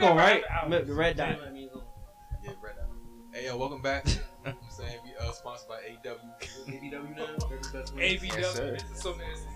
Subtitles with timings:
[0.00, 0.42] Go right.
[0.50, 0.86] Hours.
[0.86, 1.36] The red dot.
[1.54, 1.66] Yeah.
[2.42, 2.86] Yeah, right now.
[3.32, 4.06] Hey, yo, welcome back.
[4.46, 6.16] I'm saying we uh, sponsored by AW.
[6.66, 7.26] ABW now?
[7.44, 8.16] Every best way.
[8.16, 8.38] ABW.
[8.38, 8.72] Yes, sir.
[8.72, 9.46] this is so nasty.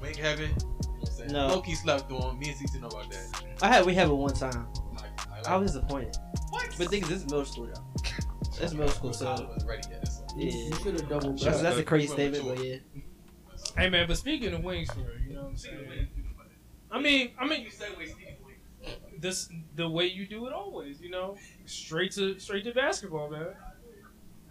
[0.00, 0.50] Wing Heaven.
[0.50, 1.32] You know what I'm saying?
[1.32, 1.48] No.
[1.48, 2.38] Loki slept on.
[2.38, 3.42] Me and CT know about that.
[3.60, 4.68] I had we have it one time.
[4.96, 5.02] I,
[5.32, 6.16] I, like I was disappointed.
[6.50, 6.68] What?
[6.68, 8.02] But the thing is, this is middle school though.
[8.60, 10.06] That's middle school, I so wasn't ready yet.
[10.06, 10.24] So.
[10.36, 10.52] yeah.
[10.52, 11.62] You should have doubled That's, back.
[11.62, 12.76] that's a crazy statement, but yeah.
[13.76, 16.08] Hey man, but speaking of wings, for you know what I'm saying?
[16.92, 17.66] I mean, I mean,
[19.20, 21.36] this the way you do it always, you know,
[21.66, 23.48] straight to straight to basketball, man.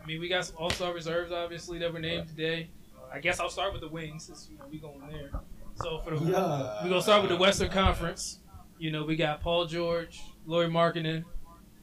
[0.02, 2.70] I mean, we got some All Star reserves, obviously, that were named today.
[3.12, 5.32] I guess I'll start with the wings, since you know we going there.
[5.76, 6.84] So for the Yeah.
[6.84, 8.40] we gonna start with the Western Conference.
[8.78, 11.26] You know, we got Paul George, Laurie Markkanen.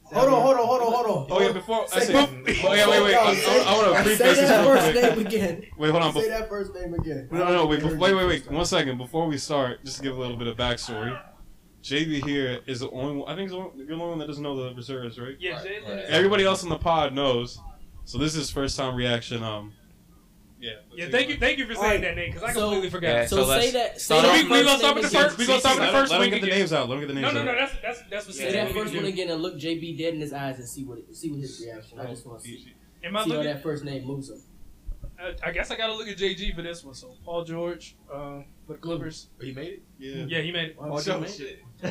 [0.05, 1.27] Hold on, hold on, hold on, hold on.
[1.37, 3.11] Oh yeah, before I Say- say, oh yeah, wait, wait.
[3.11, 5.65] No, I, say- I, want to Say preface this that first name again.
[5.77, 6.13] Wait, hold on.
[6.13, 7.27] Say that first name again.
[7.29, 8.49] No, no, wait, wait, wait, wait.
[8.51, 8.97] One second.
[8.97, 11.21] Before we start, just to give a little bit of backstory.
[11.87, 14.19] JB here is the only one, I think he's the only, you're the only one
[14.19, 15.35] that doesn't know the reserves, right?
[15.39, 15.99] Yeah, Right, right.
[16.05, 17.59] Everybody else in the pod knows.
[18.05, 19.43] So this is first time reaction.
[19.43, 19.73] Um,
[20.59, 20.71] yeah.
[20.95, 23.07] Yeah, thank you, thank you for saying Alright, that name because I so- completely forgot.
[23.09, 24.01] Yeah, So, so say that.
[24.01, 25.85] Say start that We- we gonna start name with the first- we gonna start with
[25.87, 26.59] the first let him wing get the again.
[26.59, 26.89] names out.
[26.89, 28.95] Let him get the names No, no, no, that's that's that's what Say that first
[28.95, 31.61] one again and look JB dead in his eyes and see what see what his
[31.63, 31.99] reaction.
[31.99, 33.53] I just want to see, Am I see how looking?
[33.53, 34.41] that first name moves him.
[35.19, 36.93] Uh, I guess I gotta look at JG for this one.
[36.95, 39.27] So Paul George uh, for the Clippers.
[39.37, 39.83] But he made it?
[39.99, 40.25] Yeah.
[40.27, 40.75] Yeah, he made it.
[40.79, 41.29] Oh, so, man.
[41.29, 41.63] shit.
[41.83, 41.89] Oh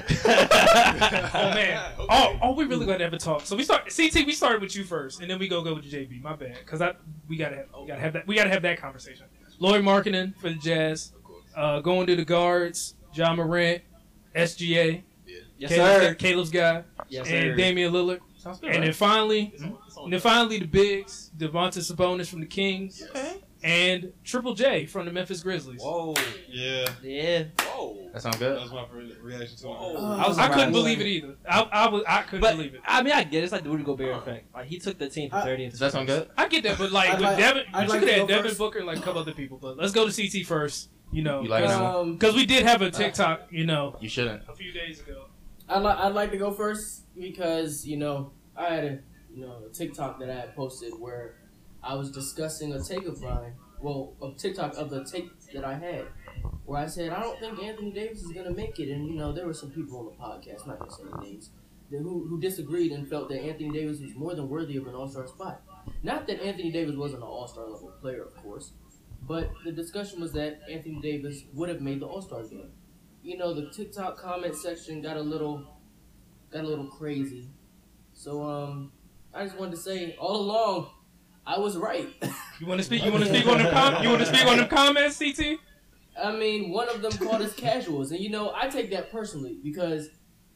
[1.54, 1.92] man.
[2.08, 3.42] Oh, oh, we really gotta have a talk.
[3.42, 3.84] So we start.
[3.94, 6.22] CT, we started with you first, and then we go go with JB.
[6.22, 6.94] My bad, because I
[7.28, 9.26] we gotta have we gotta have that we gotta have that conversation.
[9.58, 11.12] Lloyd Markkanen for the Jazz.
[11.16, 11.42] Of course.
[11.56, 12.94] Uh, going to the guards.
[13.14, 13.82] Ja Morant,
[14.34, 15.02] SGA.
[15.58, 16.14] Yes, Caleb's, sir.
[16.16, 17.56] Caleb's guy, Yes, and sir.
[17.56, 18.20] Damian Lillard.
[18.36, 18.70] Sounds good.
[18.72, 22.41] And then finally, It's on- it's on and then finally the bigs, Domantas Sabonis from
[22.41, 23.36] the Kings, Yes.
[23.67, 25.81] And Triple J from the Memphis Grizzlies.
[25.83, 26.14] Whoa.
[26.48, 26.89] Yeah.
[27.03, 27.45] yeah.
[27.61, 28.09] Whoa.
[28.12, 28.56] That sounds good.
[28.56, 29.70] That was my first reaction to it.
[29.70, 30.17] Whoa.
[30.19, 31.34] I was I couldn't believe it either.
[31.48, 32.81] I, I, was, I couldn't But believe it.
[32.87, 33.44] I mean, I get it.
[33.44, 34.55] It's like the Rudy Gobert effect.
[34.55, 35.70] Like he took the team from I- 30.
[35.70, 36.28] Does that sound good?
[36.39, 38.44] I get that, but like I'd with like- Devin, I'd you like could have Devin
[38.44, 38.59] first.
[38.59, 39.59] Booker and like a couple other people.
[39.60, 40.91] But let's go to CT first.
[41.12, 41.94] You know, You like that one?
[41.94, 43.49] Um, because we did have a TikTok.
[43.50, 44.43] You know, You shouldn't.
[44.49, 45.26] a few days ago.
[45.69, 48.99] I'd, li- I'd like to go first because you know I had a
[49.34, 51.34] you know a TikTok that I had posted where
[51.86, 55.74] I was discussing a take of mine, well, a TikTok of the take that I
[55.74, 56.06] had,
[56.64, 59.32] where I said I don't think Anthony Davis is gonna make it, and you know
[59.32, 61.50] there were some people on the podcast, not gonna say names,
[61.91, 65.08] who who disagreed and felt that Anthony Davis was more than worthy of an All
[65.08, 65.62] Star spot.
[66.02, 68.72] Not that Anthony Davis wasn't an All Star level player, of course,
[69.22, 72.72] but the discussion was that Anthony Davis would have made the All Star game
[73.26, 75.66] you know, the TikTok comment section got a little
[76.52, 77.48] got a little crazy.
[78.14, 78.92] So um
[79.34, 80.91] I just wanted to say all along
[81.46, 82.08] I was right.
[82.58, 83.04] You want to speak?
[83.04, 85.58] You want to speak on the Com- you want to speak on them comments, CT?
[86.22, 89.58] I mean, one of them called us casuals, and you know, I take that personally
[89.62, 90.08] because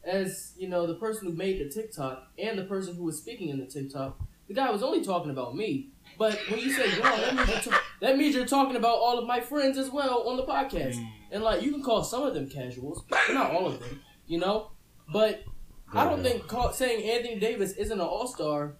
[0.04, 3.48] as, you know, the person who made the TikTok and the person who was speaking
[3.50, 4.18] in the TikTok,
[4.48, 5.90] the guy was only talking about me.
[6.18, 9.18] But when you say wrong, that means you're, ta- that means you're talking about all
[9.18, 10.96] of my friends as well on the podcast.
[10.96, 11.08] Mm.
[11.32, 14.38] And like you can call some of them casuals, but not all of them, you
[14.38, 14.72] know.
[15.12, 15.44] But
[15.92, 18.76] I don't think call, saying Anthony Davis isn't an All Star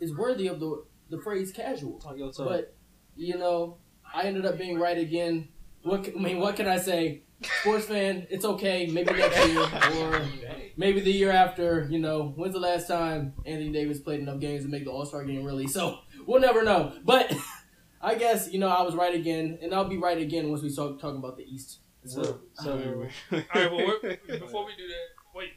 [0.00, 1.98] is worthy of the the phrase casual.
[1.98, 2.48] Talk your talk.
[2.48, 2.74] But
[3.16, 3.78] you know,
[4.14, 5.48] I ended up being right again.
[5.82, 7.22] What c- I mean, what can I say?
[7.60, 8.86] Sports fan, it's okay.
[8.86, 9.60] Maybe next year
[10.02, 10.22] or
[10.76, 11.86] maybe the year after.
[11.88, 15.06] You know, when's the last time Anthony Davis played enough games to make the All
[15.06, 15.44] Star game?
[15.44, 15.68] Really?
[15.68, 16.94] So we'll never know.
[17.04, 17.32] But
[18.02, 20.68] I guess you know I was right again, and I'll be right again once we
[20.68, 21.78] start talking about the East.
[22.04, 23.72] so, so uh, All right.
[23.72, 25.50] Well, before we do that, wait.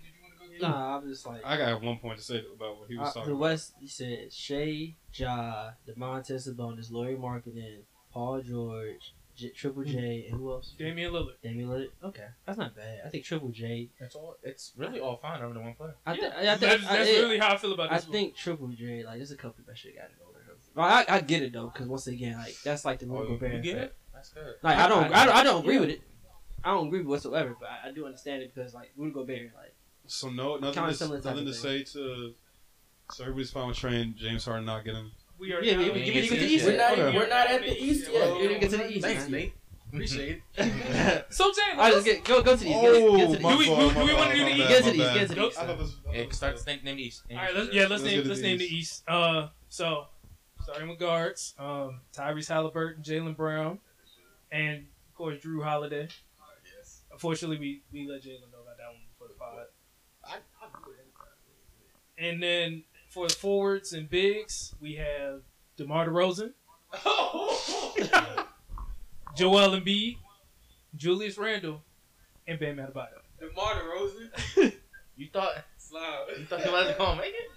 [0.62, 3.14] Nah, I'm just like I got one point to say about what he was uh,
[3.14, 3.42] talking the about.
[3.42, 3.74] West.
[3.80, 7.80] He said Shea, Ja, Domantas Sabonis, Laurie Markkanen,
[8.14, 10.74] Paul George, J- Triple J, and who else?
[10.78, 11.36] Damian Lillard.
[11.44, 11.88] Damian Lillard.
[12.04, 13.00] Okay, that's not bad.
[13.06, 13.90] I think Triple J.
[14.00, 14.36] It's all.
[14.44, 15.96] It's really all fine over the one player.
[16.06, 18.06] I, Yeah, th- that's, think that's I, really how I feel about I this.
[18.06, 18.12] one.
[18.14, 19.04] think Triple J.
[19.04, 20.56] Like, there's a couple that should got it over him.
[20.76, 23.34] Well, I, I get it though, because once again, like that's like the Oh, Rudy
[23.34, 23.64] you Gobert.
[23.64, 23.96] get it?
[24.14, 24.56] That's good.
[24.62, 25.80] Like I don't, I, don't, I don't agree Yeah.
[25.82, 26.02] with it.
[26.64, 29.52] I don't agree with whatsoever, but I, I do understand it because like Rudy Gobert,
[29.56, 29.74] like
[30.12, 32.34] So no, nothing, to, similar type nothing to say to.
[33.12, 35.10] So everybody's fine with Trent James Harden not getting.
[35.40, 35.64] we are.
[35.64, 37.18] Yeah, now- we- we- we- we- we- We're not, Okay.
[37.18, 38.34] we're not at the East yet.
[38.36, 39.02] we didn't get to the East.
[39.06, 39.32] Thanks, man.
[39.32, 39.54] Nate.
[39.94, 41.26] Appreciate it.
[41.32, 42.78] So Jay, I let's, get go go to the East.
[42.82, 43.80] Oh, Get, get to the Do we- East.
[43.80, 44.68] do- do we wanna do the East?
[44.70, 45.14] Get to the East.
[45.14, 45.60] Get to the Go- East.
[45.60, 47.30] I thought this- I Yeah, thought start this- name, name the East.
[47.30, 47.56] Name all the right.
[47.56, 47.66] East.
[47.66, 48.74] Let's, yeah, let's Let's name get to let's the name the East.
[48.74, 49.04] East.
[49.08, 50.08] Uh, so
[50.64, 53.80] starting with guards, um, Tyrese Halliburton, Jaylen Brown,
[54.52, 56.08] and of course Jrue Holiday.
[56.78, 57.02] Yes.
[57.12, 59.66] Unfortunately, we we let Jalen know about that one before the pod.
[60.24, 61.00] I, I do it
[62.22, 65.42] And then for the forwards and bigs, we have
[65.78, 66.54] DeMar DeRozan,
[67.98, 68.46] anytime.
[69.36, 70.18] Joel Embiid,
[70.96, 71.82] Julius Randle,
[72.48, 73.08] and Bam Adebayo.
[73.40, 74.74] DeMar DeRozan.
[75.18, 76.26] You thought Slide.
[76.40, 77.50] you thought he wasn't gonna make it?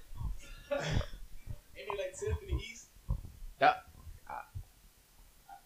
[0.73, 2.89] Ain't he like 10th in the East?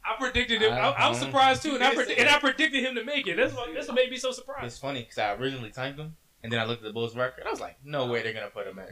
[0.05, 0.73] I predicted him.
[0.73, 1.27] I, I was Uh-huh.
[1.27, 3.37] surprised too, and I You pred- and I predicted him to make it.
[3.37, 4.67] That's what that's what made me so surprised.
[4.67, 7.41] It's funny because I originally typed him, and then I looked at the Bulls record.
[7.41, 8.91] And I was like, no way they're gonna put him at.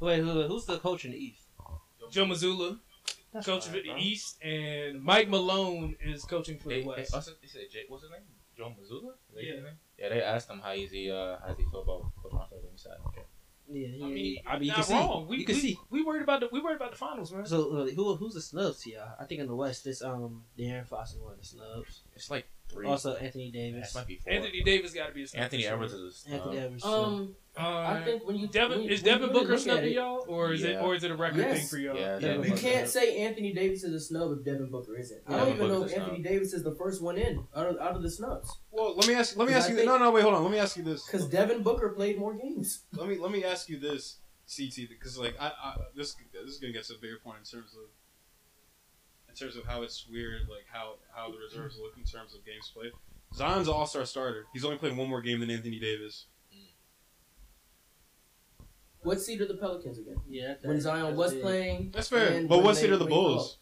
[0.00, 1.42] Wait, who, who's the coach in the East?
[2.10, 2.78] Joe Mazzulla,
[3.32, 3.96] That's coach fine, for the bro.
[3.98, 7.14] East, and Mike Malone is coaching for They, the they, West.
[7.14, 8.20] also, they said Jay, what's his name?
[8.56, 9.14] Joe Mazzulla.
[9.30, 9.62] Is that his Yeah.
[9.62, 9.78] name?
[9.98, 10.08] Yeah.
[10.10, 12.70] They asked him how is he uh how does he feel about coaching on Thursday.
[12.76, 13.26] He okay.
[13.66, 15.24] Yeah, yeah, I mean, I mean, you not can wrong.
[15.24, 15.30] see.
[15.30, 15.78] We, you can we, see.
[15.90, 17.46] We worried about the we worried about the finals, man.
[17.46, 19.02] So uh, who who's the snubs here?
[19.18, 22.02] I think in the West, this um De'Aaron Fox is one of the snubs.
[22.14, 22.86] It's like three.
[22.86, 23.94] Also Anthony that Davis.
[23.94, 24.32] might be four.
[24.32, 25.66] Anthony Davis got to be a snub Anthony.
[25.66, 26.40] Edwards is a snub.
[26.40, 26.84] Anthony Davis.
[26.84, 29.62] Um, Uh, I think when you Devin when, is when Devin really Booker look at
[29.62, 31.58] snubbing y'all, or is it or is it a record Yes.
[31.58, 31.96] thing for y'all?
[31.96, 35.22] Yeah, Yeah, You can't say Anthony Davis is a snub if Devin Booker isn't.
[35.28, 36.24] I don't Devin even know if Anthony snub.
[36.24, 38.50] Davis is the first one in out of, out of the snubs.
[38.72, 39.36] Well, let me ask.
[39.36, 39.76] Let me ask I you.
[39.76, 40.42] think- no, no, wait, hold on.
[40.42, 41.06] Let me ask you this.
[41.06, 42.80] Because Devin Booker played more games.
[42.92, 44.16] Let me let me ask you this,
[44.48, 47.44] CT, because like I, I this this is gonna get to a bigger point in
[47.44, 47.88] terms of
[49.28, 52.44] in terms of how it's weird, like how how the reserves look in terms of
[52.44, 52.90] games played.
[53.32, 54.46] Zion's an All Star starter.
[54.52, 56.26] He's only played one more game than Anthony Davis.
[59.04, 60.16] What seed are the Pelicans again?
[60.28, 61.42] yeah, When Zion was big.
[61.42, 62.42] playing, That's fair.
[62.46, 63.58] But what seed are the when he Bulls?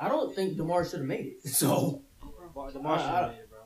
[0.00, 1.48] I don't think Demar should have made it.
[1.48, 2.02] So
[2.54, 3.58] DeMar should've I- I- made it, bro.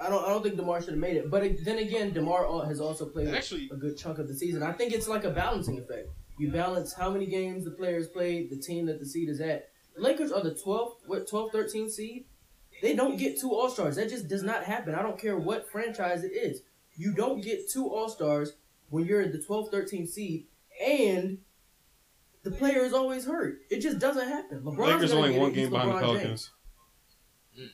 [0.00, 1.30] I don't I don't think Demar should have made it.
[1.30, 4.62] But it- then again, Demar has also played Actually, a good chunk of the season.
[4.62, 6.08] I think it's like a balancing effect.
[6.38, 9.68] You balance how many games the players played, the team that the seed is at.
[9.94, 12.24] The Lakers are the 12th, what 12, 13 seed.
[12.82, 13.94] They don't get two All Stars.
[13.94, 14.96] That just does not happen.
[14.96, 16.62] I don't care what franchise it is.
[16.96, 18.54] You don't get two All Stars
[18.90, 20.46] when you're at the 12, 13 seed,
[20.84, 21.38] and
[22.42, 23.58] the player is always hurt.
[23.70, 24.60] It just doesn't happen.
[24.62, 26.50] LeBron's Lakers only one game behind the Pelicans.
[27.56, 27.70] James.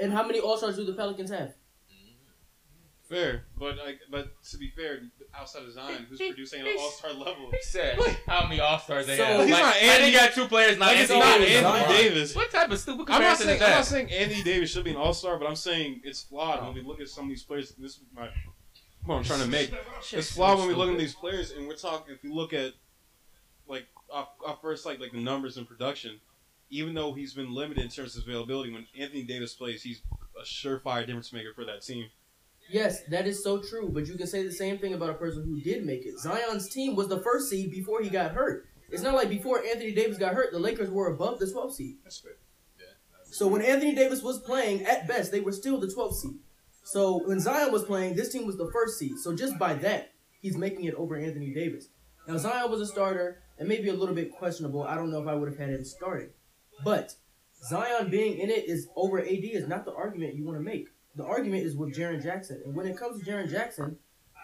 [0.00, 1.48] And how many All Stars do the Pelicans have?
[1.48, 3.14] Mm-hmm.
[3.14, 5.00] Fair, but like, but to be fair,
[5.38, 7.50] outside of Zion, who's producing at an All Star level?
[7.50, 9.40] He said how many All Stars they So- have.
[9.42, 11.64] He's like, not and Anthony- he got two players, not Like, it's Anthony not Davis.
[11.64, 12.36] Anthony Davis.
[12.36, 14.84] What type of stupid I'm comparison not saying is I'm not saying Anthony Davis should
[14.84, 17.30] be an All Star, but I'm saying it's flawed when we look at some of
[17.30, 17.72] these players.
[17.78, 18.28] This is my
[19.10, 19.72] what I'm trying to make.
[20.12, 22.14] It's flawed when we look at these players, and we're talking.
[22.14, 22.72] If you look at
[23.66, 26.20] like off, off first, like like the numbers in production,
[26.70, 30.02] even though he's been limited in terms of availability, when Anthony Davis plays, he's
[30.40, 32.06] a surefire difference maker for that team.
[32.70, 33.90] Yes, that is so true.
[33.92, 36.18] But you can say the same thing about a person who did make it.
[36.18, 38.68] Zion's team was the first seed before he got hurt.
[38.90, 41.96] It's not like before Anthony Davis got hurt, the Lakers were above the 12th seed.
[42.04, 42.32] That's fair.
[42.78, 42.86] Yeah.
[43.24, 46.38] So when Anthony Davis was playing, at best, they were still the 12th seed.
[46.90, 49.16] So when Zion was playing, this team was the first seed.
[49.18, 50.10] So just by that,
[50.40, 51.86] he's making it over Anthony Davis.
[52.26, 54.82] Now Zion was a starter and maybe a little bit questionable.
[54.82, 56.30] I don't know if I would have had him starting.
[56.82, 57.14] But
[57.68, 60.88] Zion being in it is over AD is not the argument you want to make.
[61.14, 62.60] The argument is with Jaren Jackson.
[62.64, 63.96] And when it comes to Jaren Jackson,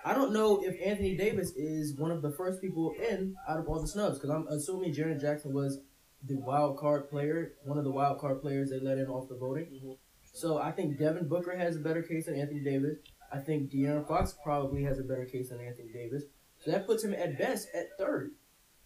[0.05, 3.67] I don't know if Anthony Davis is one of the first people in out of
[3.67, 5.81] all the snubs because I'm assuming Jaren Jackson was
[6.25, 9.35] the wild card player, one of the wild card players they let in off the
[9.35, 9.65] voting.
[9.65, 9.93] Mm-hmm.
[10.37, 12.99] So I think Devin Booker has a better case than Anthony Davis.
[13.33, 16.25] I think De'Aaron Fox probably has a better case than Anthony Davis.
[16.59, 18.33] So that puts him at best at third.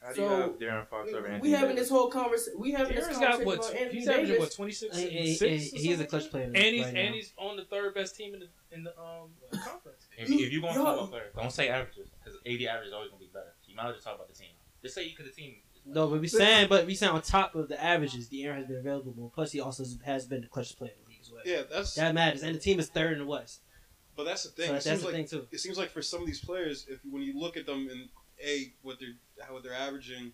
[0.00, 1.10] How do you have De'Aaron Fox
[1.42, 2.60] we having this whole conversation.
[2.60, 3.58] We having this De'Aaron's conversation got what?
[3.58, 4.40] about Anthony He's averaging Davis.
[4.40, 4.96] what twenty six.
[4.96, 6.44] And, and, and he's a clutch player.
[6.44, 7.12] And he's right and now.
[7.14, 10.06] he's on the third best team in the in the um conference.
[10.16, 10.84] If, if you going to Yo.
[10.84, 13.54] talk about players, don't say averages because 80 average is always going to be better.
[13.66, 14.50] You might as well just talk about the team.
[14.82, 15.56] Just say you could the team.
[15.84, 18.76] No, but we saying, but we saying on top of the averages, De'Aaron has been
[18.76, 19.32] available.
[19.34, 20.92] Plus, he also has been the clutch player
[21.44, 21.72] in the league as well.
[21.72, 23.60] Yeah, that's That matters, and the team is third in the West.
[24.16, 24.72] but that's the So thing.
[24.72, 25.48] that- it that's the like thing too.
[25.50, 28.08] it seems like for some of these players, if when you look at them and
[28.44, 29.16] a what they're
[29.46, 30.32] how they're averaging,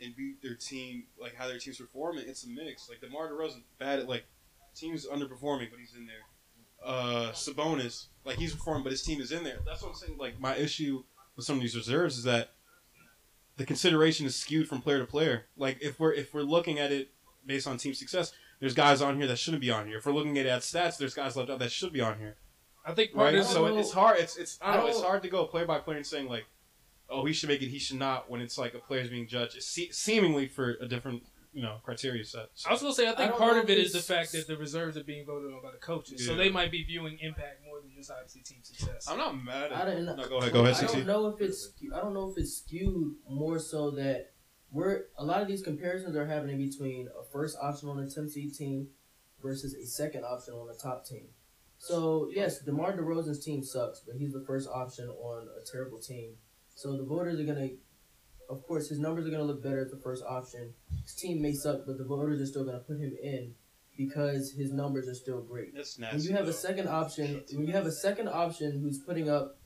[0.00, 2.88] and b their team like how their team's performing, it's a mix.
[2.88, 4.24] Like Demar Derozan bad at like
[4.74, 6.24] teams underperforming, but he's in there.
[6.84, 9.58] Uh, Sabonis like he's performing, but his team is in there.
[9.66, 10.18] That's what I'm saying.
[10.18, 11.02] Like my issue
[11.34, 12.50] with some of these reserves is that
[13.56, 15.46] the consideration is skewed from player to player.
[15.56, 17.10] Like if we're if we're looking at it
[17.46, 19.98] based on team success, there's guys on here that shouldn't be on here.
[19.98, 22.36] If we're looking at at stats, there's guys left out that should be on here
[22.86, 23.40] I think part right?
[23.40, 23.78] of So know.
[23.78, 24.18] it's hard.
[24.18, 24.90] It's it's I don't I know.
[24.90, 26.46] It's hard to go player by player and saying like,
[27.10, 28.30] oh, he should make it, he should not.
[28.30, 32.24] When it's like a player's being judged, se- seemingly for a different you know criteria
[32.24, 32.50] set.
[32.54, 34.30] So, I was gonna say I I think don't part of it is the fact
[34.32, 37.18] that the reserves are being voted on by the coaches, so they might be viewing
[37.20, 39.08] impact more than just obviously team success.
[39.10, 40.52] I'm not mad I don't, No, go ahead.
[40.52, 41.72] Go ahead, I don't know if it's.
[41.92, 44.32] I don't know if it's skewed more so that
[44.70, 48.28] we're a lot of these comparisons are happening between a first option on a 10
[48.28, 48.88] seed team
[49.42, 51.28] versus a second option on a top team.
[51.78, 56.34] So yes, DeMar DeRozan's team sucks, but he's the first option on a terrible team.
[56.74, 57.68] So the voters are gonna,
[58.50, 60.74] of course, his numbers are gonna look better at the first option.
[61.02, 63.54] His team may suck, but the voters are still gonna put him in,
[63.96, 65.74] because his numbers are still great.
[65.74, 66.16] That's nasty.
[66.16, 66.50] When you have though.
[66.50, 69.58] a second option, when you have a second option who's putting up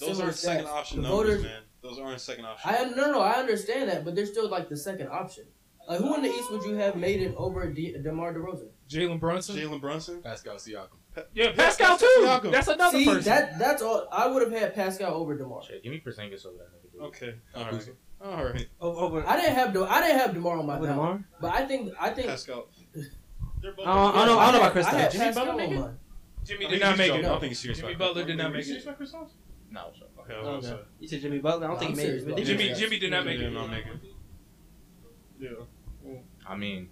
[0.00, 1.62] Those aren't second option the numbers, voters, man.
[1.82, 2.70] Those aren't second option.
[2.74, 5.44] I no no I understand that, but they're still like the second option.
[5.88, 8.68] Like who in the East would you have made it over De- DeMar DeRozan?
[8.88, 9.56] Jalen Brunson.
[9.56, 10.20] Jalen Brunson.
[10.20, 10.88] Pascal Siakam.
[11.32, 12.22] Yeah, Pascal Pascal too.
[12.26, 12.50] Siakam.
[12.52, 13.22] That's another See person.
[13.24, 14.08] that that's all.
[14.10, 15.62] I would have had Pascal over DeMar.
[15.62, 16.92] Shit, give me Porzingis over that nigga.
[16.92, 17.02] dude.
[17.02, 17.34] Okay.
[17.54, 17.88] All right.
[18.20, 18.68] All right.
[18.80, 20.96] Oh, oh over I didn't have De- I didn't have DeMar on my over ballot,
[20.98, 21.24] Demar.
[21.40, 22.66] but I think I think Pascal.
[23.62, 23.86] They're both.
[23.86, 25.62] I don't- I don't know- I don't know about Chris I had Jimmy Pascal Butler
[25.62, 25.80] on make it?
[25.80, 25.98] mine.
[26.44, 27.24] Jimmy I did think not he's make serious.
[27.24, 27.26] it.
[27.26, 27.78] I don't think he's serious.
[27.80, 28.26] Jimmy about Butler that.
[28.28, 28.64] did not make it.
[28.66, 28.86] Serious it.
[28.88, 29.30] about Chris Paul?
[29.70, 30.05] No, sure.
[30.28, 30.84] Okay, I was gonna Okay.
[31.00, 31.66] You said Jimmy Butler.
[31.66, 32.26] I don't No, think I'm he made serious it.
[32.26, 32.80] about Did Jimmy Jimmy?
[32.80, 33.52] Jimmy did not make He it.
[33.52, 33.92] not make it.
[35.38, 36.12] Yeah.
[36.48, 36.88] I mean,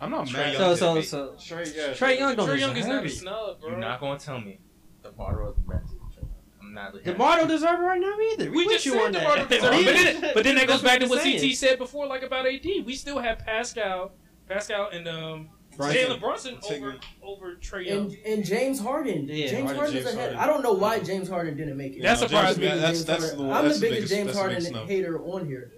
[0.00, 0.56] I'm not Trey mad.
[0.56, 1.36] So Young so did so.
[1.40, 1.92] Trey, yeah.
[1.94, 3.70] Trae Young don't Trae Young is not a snub, bro.
[3.70, 4.58] you're not gonna tell me
[5.02, 6.28] the DeMar better than Trey
[6.60, 7.02] I'm not.
[7.04, 8.50] DeMar don't deserve it right now either.
[8.50, 9.48] We with just you said on DeMar that.
[9.48, 9.84] deserve it.
[9.84, 11.40] But then, but then that goes back to what saying.
[11.40, 12.64] CT said before, like about AD.
[12.84, 14.12] We still have Pascal,
[14.48, 15.96] Pascal, and um, Brunson.
[16.10, 17.98] Jalen Brunson over over Trae Young.
[18.06, 19.28] And, and James Harden.
[19.28, 20.18] Yeah, James Harden, Harden James ahead.
[20.34, 20.38] Harden.
[20.38, 22.02] I don't know why James Harden didn't make it.
[22.02, 22.68] That surprised me.
[22.70, 24.62] I'm the That's- biggest that's James the- Harden- I'm the the biggest biggest- James Harden
[24.64, 25.72] biggest hater on here.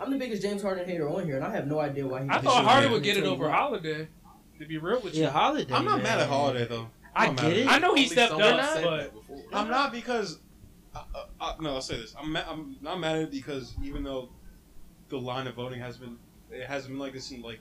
[0.00, 2.28] I'm the biggest James Harden hater on here, and I have no idea why he.
[2.30, 4.08] I thought make Harden would get it over he- Holiday.
[4.60, 5.72] To be real with you, Yeah, Holiday.
[5.74, 6.02] I'm not man.
[6.04, 6.88] mad at Holiday though.
[7.16, 7.66] I I'm not get it.
[7.68, 9.12] I know he Only stepped up, but.
[9.52, 10.38] I'm not because.
[10.94, 12.14] Uh, uh, uh, no, I'll say this.
[12.20, 14.28] I'm ma- I'm not mad at it because even though
[15.08, 16.16] the line of voting has been
[16.52, 17.58] it hasn't been like this in like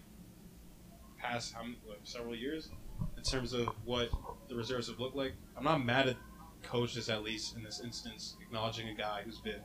[1.24, 2.70] past how many, like, several years
[3.18, 4.10] in terms of what
[4.50, 5.34] the reserves have looked like.
[5.58, 6.18] I'm not mad at
[6.62, 9.60] coaches at least in this instance acknowledging a guy who's been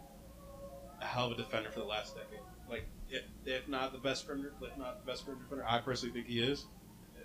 [1.00, 2.40] a hell of a defender for the last decade.
[2.68, 6.12] Like if, if not the best perimeter, if not the best perimeter defender, I personally
[6.12, 6.66] think he is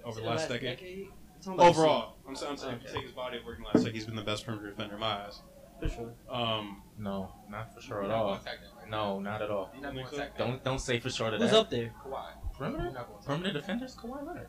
[0.06, 0.80] over the last decade.
[0.80, 1.08] You're
[1.42, 2.94] talking about Overall, I'm, saying- I'm saying Okay.
[2.94, 4.94] take his body of work in the last like he's been the best perimeter defender
[4.96, 5.42] in my eyes.
[5.80, 6.14] For sure.
[6.30, 8.28] Um, no, not for sure You're at not all.
[8.30, 8.90] gonna attack that, right?
[8.90, 9.72] No, not at all.
[9.82, 10.48] Not going to attack that.
[10.48, 11.60] Don't don't say for sure to Who's that.
[11.60, 11.92] up there?
[12.06, 12.28] Kawhi.
[12.72, 12.84] Perimeter?
[12.84, 14.48] You're not going to Permanent defenders, Kawhi Leonard.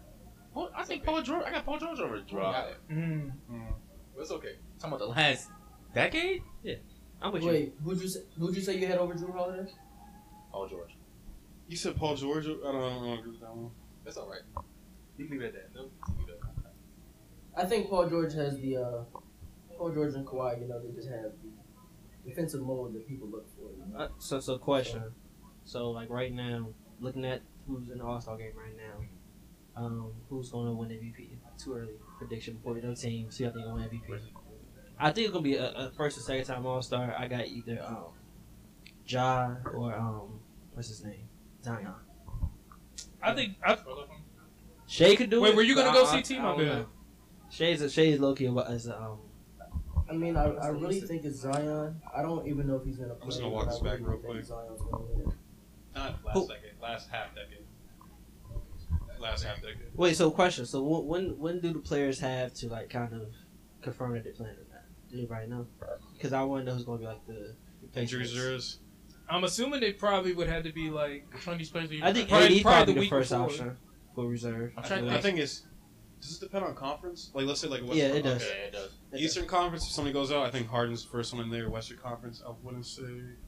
[0.55, 1.11] Well, I think Okay.
[1.13, 1.45] Paul George.
[1.45, 2.61] I got Paul George over Got Draw.
[2.69, 2.77] it.
[2.91, 3.33] mm,
[4.15, 4.57] But it's okay.
[4.79, 5.51] Talking about the last
[5.95, 6.43] decade.
[6.63, 6.75] Yeah.
[7.21, 7.49] I'm with you.
[7.49, 9.71] Wait, who'd you say, who'd you say you had over Jrue Holiday?
[10.53, 10.97] Paul George.
[11.67, 12.45] you said Paul George.
[12.47, 13.71] I don't, I don't agree with that one.
[14.05, 14.43] That's all right.
[15.17, 15.75] You can leave it at that.
[15.75, 16.39] No, continue to-
[17.57, 19.03] I think Paul George has the uh,
[19.79, 20.61] Paul George and Kawhi.
[20.61, 23.71] You know, they just have the defensive mode that people look for.
[23.71, 23.99] You know?
[24.05, 25.03] Uh, so so question.
[25.65, 26.69] So like right now,
[27.01, 30.89] looking at who's in the All Star game right now, um, who's going to win
[30.91, 31.29] MVP?
[31.59, 33.31] Too early prediction before no team.
[33.31, 34.21] See, I think gonna win MVP.
[34.99, 37.15] I think it's gonna be a, a first or second time All Star.
[37.19, 38.07] I got either um,
[39.07, 40.41] Ja or um,
[40.73, 41.29] what's his name,
[41.63, 41.89] Zion.
[43.23, 43.55] I think.
[43.65, 43.77] I,
[44.87, 45.51] Shay could do Wait, it.
[45.53, 46.39] Wait, were you gonna go I- CT?
[46.39, 46.87] I My bad.
[47.51, 49.19] Shay's a, Shay's low key as um.
[50.09, 52.01] I mean, I, I really think it's Zion.
[52.15, 53.23] I don't even know if he's gonna play.
[53.23, 55.35] I'm just gonna walk I this back really real think quick.
[55.95, 56.73] Not last Who- decade.
[56.83, 57.65] Last half decade.
[59.21, 59.77] Last half decade.
[59.95, 60.67] Wait, so question.
[60.67, 63.29] So when when do the players have to like kind of
[63.81, 64.83] confirm that they're playing or not?
[65.11, 65.67] Do anybody know?
[66.15, 67.55] Because I want to know who's gonna be like the,
[67.93, 68.33] the Injury Patriots.
[68.35, 68.79] reserves.
[69.31, 71.27] I'm assuming they probably would have to be like.
[71.33, 72.05] Which one of these players are you?
[72.05, 73.45] I think Probably- AD probably probably the the week first before.
[73.47, 73.77] option
[74.15, 74.73] for reserve.
[74.77, 75.63] I'm I trying to think it's.
[76.21, 77.31] Does this depend on conference?
[77.35, 78.43] Like, let's say like Western Yeah, it does.
[78.43, 78.91] Okay, it does.
[79.17, 79.85] Eastern Conference.
[79.85, 81.69] If somebody goes out, I think Harden's the first one in there.
[81.71, 83.03] Western Conference, I wouldn't say.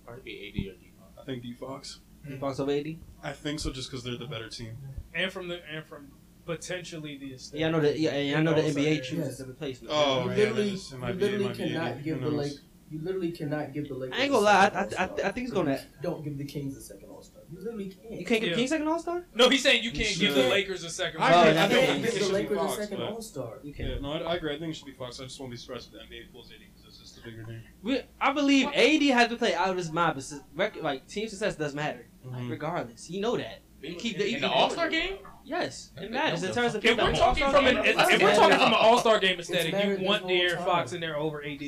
[0.04, 0.92] Probably be AD or D.
[1.20, 2.00] I think D Fox.
[2.28, 2.96] You Fox over AD?
[3.22, 4.76] I think so, just because they're the better team.
[5.14, 6.08] and from the and from
[6.44, 7.60] potentially the estate.
[7.60, 7.98] Yeah, I know that.
[7.98, 9.00] Yeah, and I know the NBA yeah.
[9.02, 9.92] chooses the replacement.
[9.94, 12.04] Oh, you literally, that is- it you might be- literally be cannot AD.
[12.04, 12.34] give the knows?
[12.34, 12.52] Lake.
[12.88, 14.16] You literally cannot give the Lakers.
[14.16, 14.70] I ain't gonna lie.
[14.72, 15.80] I, I, I, I think it's gonna.
[16.02, 17.42] Don't give the Kings a second All Star.
[17.50, 18.20] You literally can't.
[18.20, 18.56] You can't give Yeah.
[18.56, 19.24] King second All Star.
[19.34, 20.48] No, he's saying you can't You give the.
[20.48, 21.20] Lakers a second.
[21.20, 21.54] I agree.
[21.54, 23.22] yeah, I think think can't it give should the be Lakers Fox, a second All
[23.22, 23.52] Star.
[23.64, 23.88] You can't.
[23.90, 24.54] Yeah, no, I, I agree.
[24.54, 25.18] I think it should be Fox.
[25.18, 26.85] I just won't be surprised if the NBA pulls AD because it's just the
[27.26, 27.62] bigger name.
[27.82, 31.28] We, I believe AD has to play out of his mind, but rec- like team
[31.28, 32.50] success does matter, like, Mhm.
[32.50, 33.10] regardless.
[33.10, 33.60] You know that.
[33.82, 35.18] You keep the, you in the All Star game.
[35.44, 38.34] Yes, it matters in no, terms of If we're talking from an if, if we're
[38.34, 40.64] talking from an All Star game aesthetic, you want this De'Aaron.
[40.64, 41.60] Fox in there over AD.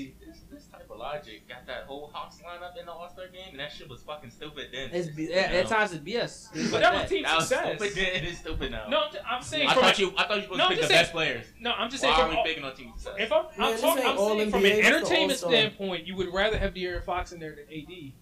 [0.99, 4.03] Logic got that whole Hawks lineup in the All Star game, and that shit was
[4.03, 4.91] fucking stupid then.
[4.93, 6.49] It's, You at, at times it's BS.
[6.55, 7.77] It's But like that was team That was success.
[7.79, 8.07] stupid then.
[8.23, 8.89] It is stupid now.
[8.89, 10.13] No, I'm, saying I thought a, you.
[10.17, 11.47] I thought you were supposed No, to pick the just best saying- players.
[11.61, 13.15] no, I'm just Why saying are we all- picking on team success?
[13.19, 16.75] if I'm, I'm talking, ain't I'm saying from an entertainment standpoint, you would rather have
[16.75, 18.13] De'Aaron Fox in there than AD.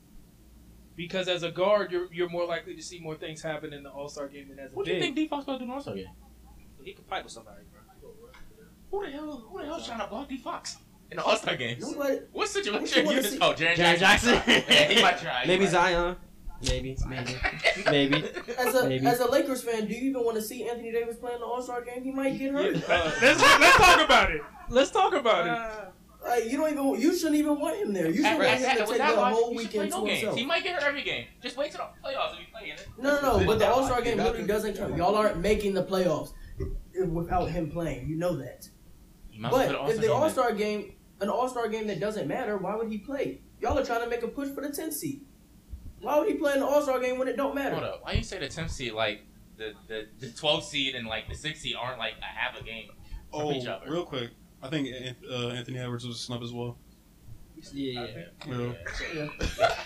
[0.96, 3.90] Because as a guard, you're you're more likely to see more things happen in the
[3.90, 5.64] All Star game than as a What do you think D Fox about to do
[5.64, 6.06] in the All Star game?
[6.82, 8.10] He can fight with somebody, bro.
[8.92, 9.44] Who the hell?
[9.50, 10.78] Who the hell's trying to block D Fox
[11.10, 11.82] in the All Star games?
[11.82, 12.14] Nobody.
[12.16, 13.00] What What situation?
[13.00, 13.38] you wanna You see?
[13.40, 14.34] oh, Jaren Jaren Jackson.
[14.34, 14.62] Jackson.
[14.68, 15.40] yeah, he might try.
[15.42, 15.70] he Maybe might.
[15.70, 16.16] Zion.
[16.62, 17.34] Maybe, maybe,
[17.90, 18.24] maybe.
[18.56, 19.06] As a Maybe.
[19.06, 21.60] as a Lakers fan, do you even want to see Anthony Davis playing the All
[21.62, 22.02] Star game?
[22.02, 22.76] He might get hurt.
[22.88, 24.40] Uh, let's let's talk about it.
[24.70, 25.92] Let's talk about it.
[26.26, 27.00] Like, you don't even.
[27.00, 28.08] You shouldn't even want him there.
[28.08, 30.18] You should At- want him to take the logic, whole weekend play to no games.
[30.20, 30.38] himself.
[30.38, 31.26] He might get hurt every game.
[31.42, 32.88] Just wait till the playoffs if he playing it.
[32.98, 33.46] No, no, no.
[33.46, 34.96] But the All Star game literally doesn't count.
[34.96, 36.32] Y'all aren't making the playoffs
[37.12, 38.08] without him playing.
[38.08, 38.48] You know that.
[38.48, 42.00] You might as well But put if the All-Star game an All Star game that
[42.00, 43.40] doesn't matter, why would he play?
[43.60, 45.22] Y'all are trying to make a push for the 10th seed.
[46.00, 47.74] Why would he play in the All Star game when it don't matter?
[47.74, 48.00] Hold up.
[48.04, 49.22] Why you say the 10th seed like
[49.56, 52.64] the the the 12th seed and like the 6th seed aren't like a half a
[52.64, 52.90] game?
[53.32, 53.90] Oh, each other.
[53.90, 54.30] real quick.
[54.62, 54.88] I think
[55.30, 56.78] uh, Anthony Edwards was a snub as well.
[57.72, 58.06] Yeah,
[58.46, 58.52] yeah.
[59.14, 59.28] Yeah.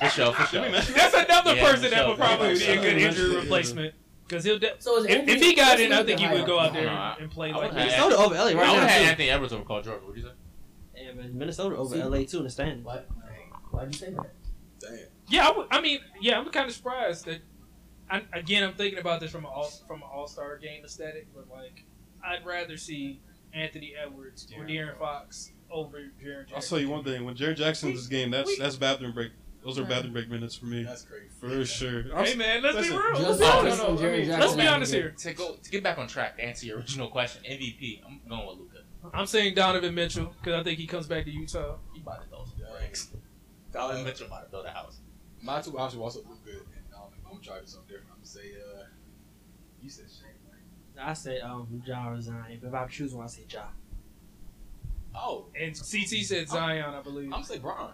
[0.00, 0.70] For sure, for sure.
[0.70, 3.94] That's another Yeah, person that would probably be a good injury replacement.
[4.30, 6.58] Because he'll, de- So is if, if he got in, I think he would go
[6.60, 7.98] out there I- and play I like would have- this.
[7.98, 9.04] Minnesota over LA I right would now have had too.
[9.10, 10.06] Anthony Edwards over Carl Jordan.
[10.06, 11.02] What'd you say?
[11.02, 12.02] Yeah, Minnesota over See?
[12.02, 12.84] LA too in the stand.
[12.84, 13.00] Why,
[13.72, 14.30] why'd you say that?
[14.78, 14.98] Damn.
[15.28, 17.40] Yeah, I, mean, yeah, I'm kind of surprised that.
[18.10, 21.28] I, again, I'm thinking about this from an all from an All Star game aesthetic,
[21.34, 21.84] but like,
[22.24, 23.20] I'd rather see
[23.52, 26.54] Anthony Edwards or De'Aaron Fox over Jaren Jackson.
[26.56, 27.24] I'll tell you one thing.
[27.24, 29.32] When Jared Jackson's this game, that's that's bathroom break.
[29.62, 31.26] Those are bathroom break minutes for me, That's crazy.
[31.38, 32.04] for sure.
[32.14, 33.12] I'm Hey man, let's listen, be real.
[33.12, 33.84] Let's just be like honest.
[33.84, 35.10] when Jaren Let's be honest here.
[35.18, 38.00] To go to get back on track to answer your original question, MVP.
[38.06, 38.78] I'm going with Luka.
[39.14, 41.76] I'm saying Donovan Mitchell because I think he comes back to Utah.
[41.92, 42.72] He about to throw some Dang.
[42.78, 43.10] bricks.
[43.72, 45.00] Donovan Mitchell about to build a house.
[45.42, 47.88] My two options will also look good, and um, I'm gonna try to do something
[47.88, 48.10] different.
[48.12, 48.84] I'm gonna say, uh,
[49.82, 50.28] you said Shane.
[50.96, 51.08] right?
[51.08, 53.64] I say um Ja or Zion, if I choose one, I say Ja.
[55.14, 57.24] Oh, And CT said Zion, I believe.
[57.26, 57.92] I'm gonna say Bron.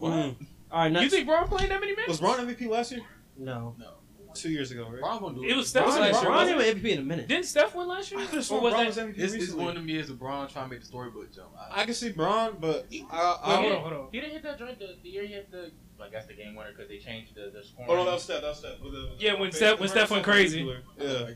[0.00, 0.36] Mm.
[0.70, 2.08] All right, You think Bron played that many minutes?
[2.08, 3.00] Was Bron MVP last year?
[3.38, 3.74] no.
[3.78, 3.86] No,
[4.34, 5.00] Two years ago, right?
[5.00, 6.12] Bron gonna do It It was Steph Bron- last year.
[6.12, 6.74] Bron- Bron wasn't didn't it?
[6.74, 7.28] win MVP in a minute.
[7.28, 8.20] Didn't Steph win last year?
[8.20, 8.86] I could have Or sworn was Bron that?
[8.88, 11.34] was MVP This is one of me as a Bron trying to make the storybook
[11.34, 11.48] jump.
[11.58, 13.16] I, I can see Bron, but I, Wait, I,
[13.56, 14.08] hold on, hold on.
[14.12, 15.70] He didn't hit that joint the, the year he hit the.
[16.00, 17.90] I guess the game winner because they changed the the scoring.
[17.90, 18.42] Oh no, that was Steph.
[18.42, 18.80] That was Steph.
[18.80, 20.70] With the- Yeah, when Steph- the when Steph went crazy.
[20.98, 21.30] Yeah.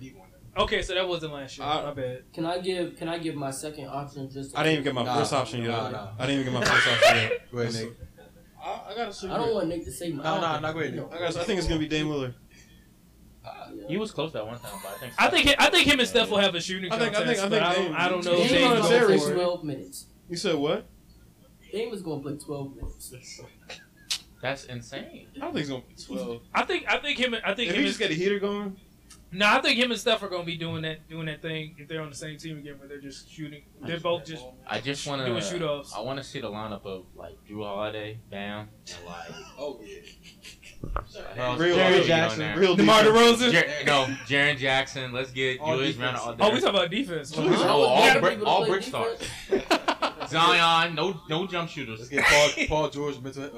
[0.56, 1.66] Okay, so that wasn't last year.
[1.66, 2.24] I- My bad.
[2.32, 4.30] Can I give Can I give my second option?
[4.30, 5.70] Just I didn't even get my Nah, first option yet.
[5.70, 6.08] nah, nah.
[6.18, 7.50] I didn't even get my first option yet.
[7.50, 7.96] Go ahead, Nick.
[8.92, 9.28] I, I gotta see.
[9.28, 10.22] I don't want Nick to say my.
[10.22, 12.34] No, no, no, go ahead, You I, gotta, I think it's gonna be Dame Lillard.
[13.44, 13.50] yeah.
[13.50, 15.12] Uh, he was close that one time, but I think.
[15.18, 17.38] I think I think him and Steph will have a shooting I think- I think-
[17.40, 18.36] I but I think don't, I don't know.
[18.36, 20.06] Dame if Dame's Dame's is going gonna play twelve minutes.
[20.28, 20.86] You said what?
[21.72, 23.12] Dame is gonna play twelve minutes.
[24.40, 25.28] That's insane.
[25.36, 26.42] I don't think he's gonna be twelve.
[26.54, 27.34] I think I think him.
[27.44, 27.82] I think If him.
[27.82, 28.76] he just get a heater going,
[29.32, 31.74] no, I think him and Steph are going to be doing that doing that thing
[31.78, 33.62] if they're on the same team again, where they're just shooting.
[33.80, 35.46] They're both just I just want doing to.
[35.46, 35.92] shoot offs.
[35.96, 39.30] I want to see the lineup of like Jrue Holiday, Bam, and like.
[39.58, 41.54] Oh yeah.
[41.56, 42.58] who Real is Jackson.
[42.58, 43.02] real DeMar.
[43.04, 43.52] DeRozan.
[43.52, 45.12] Jer- no, Jaren Jackson.
[45.12, 46.18] Let's get All Julius defense.
[46.24, 47.30] Randle out Oh, we talking about defense.
[47.30, 47.82] Julius no, Randle.
[47.84, 49.18] all, gotta brick, all brick stars.
[50.28, 51.98] Zion, no, no jump shooters.
[51.98, 53.44] Let's get Paul, Paul George mental.
[53.44, 53.48] Uh,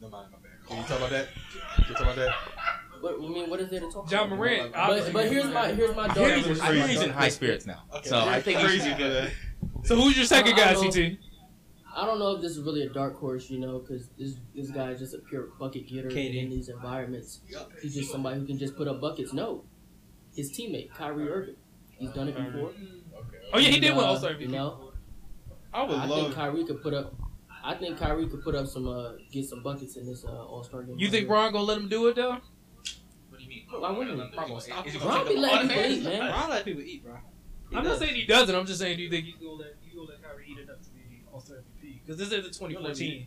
[0.00, 0.66] no mind, my bad.
[0.68, 1.28] Can you talk about that?
[1.76, 2.34] Can you talk about that?
[3.06, 4.38] But I mean, what is there to talk John about?
[4.38, 4.72] Morant.
[4.72, 6.16] But, but here's my here's my I dog.
[6.16, 7.84] hear he's, he's in high spirits now.
[7.94, 8.08] Okay.
[8.08, 9.30] So I think crazy he's for that.
[9.84, 10.92] So who's your second guy, don't.
[10.92, 11.18] CT?
[11.96, 14.70] I don't know if this is really a dark horse, you know, because this this
[14.70, 16.42] guy is just a pure bucket getter KD.
[16.42, 17.42] in these environments.
[17.80, 19.32] He's just somebody who can just put up buckets.
[19.32, 19.62] No,
[20.34, 21.54] his teammate Kyrie Irving.
[21.98, 22.70] He's done it before.
[22.70, 23.38] Okay.
[23.52, 24.90] Oh yeah, he did And, win uh, All Star You know,
[25.72, 26.22] I would I love.
[26.24, 27.14] think Kyrie could put up.
[27.64, 30.64] I think Kyrie could put up some uh get some buckets in this uh, All
[30.64, 30.98] Star game.
[30.98, 31.28] You right think here.
[31.28, 32.38] Bron gonna let him do it though?
[33.70, 34.30] What do you mean?
[34.34, 34.46] Why wouldn't he?
[34.48, 34.86] Bro, stop.
[34.86, 36.22] Is he Bron gonna be take letting people eat, his man.
[36.22, 37.14] I let people eat, bro.
[37.74, 38.54] I'm not saying he doesn't.
[38.54, 40.80] I'm just saying, do you think he's gonna let he's gonna let Kyrie eat enough
[40.82, 42.00] to be All Star MVP?
[42.04, 43.26] Because this is the 2014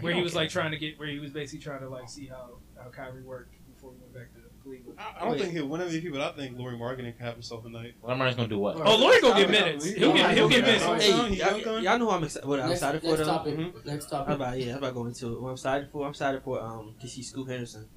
[0.00, 2.26] where he was like trying to get where he was basically trying to like see
[2.26, 4.98] how how Kyrie worked before he went back to Cleveland.
[4.98, 7.64] I, I don't think he'll win MVP, but I think Laurie Markkanen can have himself
[7.64, 7.94] a night.
[8.02, 8.76] Lamar's gonna do what?
[8.84, 9.84] Oh, Laurie gonna get I- I- minutes.
[9.90, 10.84] He'll get he'll get minutes.
[10.84, 12.48] Hey, Hey, y'all, y'all know who I'm excited.
[12.48, 13.24] What I'm Next, excited for next though.
[13.26, 13.86] topic.
[13.86, 14.72] Next How about yeah?
[14.72, 15.40] How about going to it?
[15.40, 16.04] What I'm excited for?
[16.04, 17.88] I'm excited for um to see Scoot Henderson.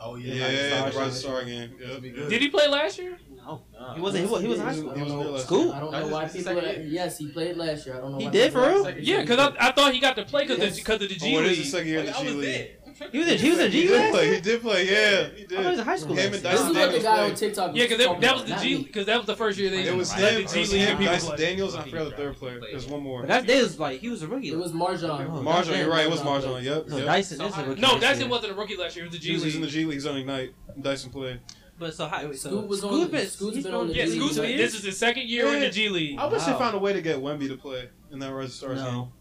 [0.00, 0.48] Oh Yeah, yeah.
[0.50, 0.52] yeah,
[0.84, 1.12] the Stars Rising game.
[1.12, 1.70] Star game.
[1.80, 2.02] Yep.
[2.02, 2.10] be.
[2.12, 3.18] Did he play last year?
[3.36, 3.94] No, Nah.
[3.94, 4.26] he wasn't.
[4.26, 4.42] He was.
[4.42, 4.94] He was in high school.
[4.94, 5.72] he was there School?
[5.72, 6.54] I don't know why people.
[6.54, 6.88] second.
[6.90, 7.96] Yes, he played last year.
[7.96, 8.18] I don't know.
[8.18, 8.90] He why did, for real?
[8.98, 10.76] Yeah, because I, I thought he got to play because Yes.
[10.76, 11.70] the of the G Oh, it is the League.
[11.72, 12.70] second year in the I G was League.
[12.98, 13.08] There.
[13.10, 13.38] He was in.
[13.38, 14.24] He was in He G did play.
[14.26, 14.34] year?
[14.34, 14.86] He did play.
[14.86, 15.78] Yeah, he I thought he was did.
[15.78, 16.14] in high school.
[16.16, 16.30] Him and year.
[16.30, 17.30] This is Dyson what the Daniels guy played.
[17.30, 17.70] on TikTok.
[17.76, 18.82] Yeah, because talking that was about, the not G me.
[18.84, 20.22] because that was the first year they It was Right.
[20.22, 20.38] let him.
[20.38, 21.36] the It G was League him, people Dyson play.
[21.38, 22.60] Daniels, and I forgot the third player.
[22.60, 23.20] There's one more.
[23.22, 24.48] But that day was like he was a rookie.
[24.50, 25.26] It was MarJon.
[25.30, 26.06] Oh, MarJon, you're right.
[26.06, 26.42] It was MarJon.
[26.42, 26.62] MarJon.
[26.64, 26.88] Yep.
[26.88, 27.06] no, yep.
[27.06, 27.80] Dyson So is a rookie.
[27.80, 28.30] No, this Dyson year.
[28.30, 29.04] wasn't a rookie last year.
[29.04, 29.72] It was the He G was just in the League.
[29.74, 29.94] G League.
[29.94, 30.54] He's on Ignite.
[30.74, 31.40] and Dyson played.
[31.78, 32.22] But so how?
[32.32, 34.20] So Scoot was on- Scoot been- Scoot's he's been been on the Yeah, G League.
[34.32, 36.18] Scoot's this is his second year in the G League.
[36.18, 36.58] I wish they Wow.
[36.58, 38.92] found a way to get Wemby to play in that Rising Stars game.
[38.92, 39.12] No.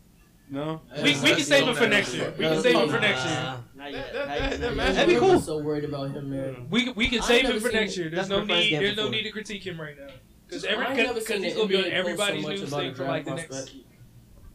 [0.50, 0.82] No.
[1.04, 2.34] We, we can save him for next year.
[2.38, 3.34] We can save him for next year.
[3.36, 4.76] Nah, That- Not that- yet, that not yet.
[4.76, 5.42] match- That'd be cool.
[5.42, 6.68] so worried about him, man.
[6.70, 8.10] We we can save ain't him for next year.
[8.10, 8.74] There's no need.
[8.74, 10.08] There's no need to critique him right now
[10.48, 12.60] because I every because never seen he's gonna be on NBA post so everybody's much
[12.60, 13.76] news thing for like the next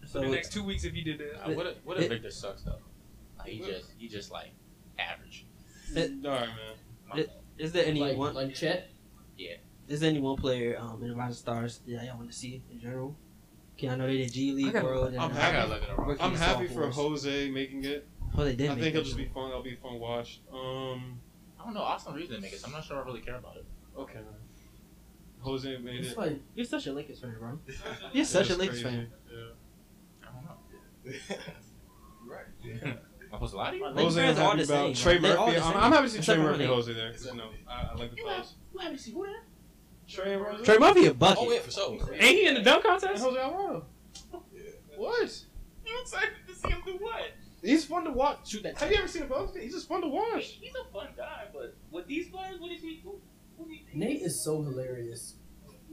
[0.07, 1.55] So the next two weeks if he did that.
[1.55, 2.78] What if, what It- if Victor sucks though?
[3.44, 4.50] He just he just like
[4.98, 5.46] average.
[5.96, 6.48] All right,
[7.14, 7.26] man.
[7.59, 8.35] is there any Like, one?
[8.35, 8.88] like Chet.
[9.88, 12.62] Is there any one player um in the Rising Stars that y'all want to see
[12.70, 13.16] in general?
[13.78, 15.14] Keanu Reeves G League World.
[15.14, 15.68] I'm happy.
[16.06, 16.90] look I'm happy for.
[16.90, 18.06] Jose making it.
[18.35, 19.50] Oh, Jose did I make think it'll just be fun.
[19.50, 20.40] It'll be a fun watch.
[20.52, 21.20] Um,
[21.61, 21.80] I don't know.
[21.82, 23.64] Austin Reaves didn't make it, so I'm not sure I really care about it.
[23.98, 24.20] okay.
[25.40, 26.18] Jose made It's it.
[26.18, 27.58] like, you're such a Lakers fan, bro.
[28.12, 28.96] You're such a Lakers crazy.
[28.96, 29.11] fan.
[29.28, 29.38] Yeah.
[30.22, 31.35] I don't know.
[32.28, 32.44] right.
[32.62, 32.72] Yeah.
[32.92, 32.98] Am
[33.32, 33.87] I supposed to lie to you?
[33.88, 35.18] Lakers Jose, I'm fans are all happy the about same, Trey.
[35.18, 35.58] They're all Murphy.
[35.58, 35.92] the I'm, same.
[35.92, 36.48] Happy to see Trey Murphy.
[36.50, 36.66] Monday.
[36.66, 37.12] Jose there.
[37.12, 38.54] You know, I, like the players.
[38.72, 39.42] You have to see who that?
[40.12, 40.64] Trey Murphy.
[40.64, 41.38] Trey Murphy a bucket.
[41.40, 42.14] Oh yeah, for sure.
[42.14, 43.22] Ain't he in the dunk contest?
[43.22, 43.87] Jose Alvarado.
[44.55, 44.61] Yeah.
[44.96, 45.44] What?
[45.87, 47.31] You excited to see him do what?
[47.62, 48.51] He's fun to watch.
[48.51, 48.79] Shoot that.
[48.79, 49.57] Have you ever seen a post?
[49.57, 50.59] He's just fun to watch.
[50.61, 53.03] He's a fun guy, but with these players, what is he?
[53.03, 53.20] Do
[53.68, 55.37] you think Nate is so hilarious.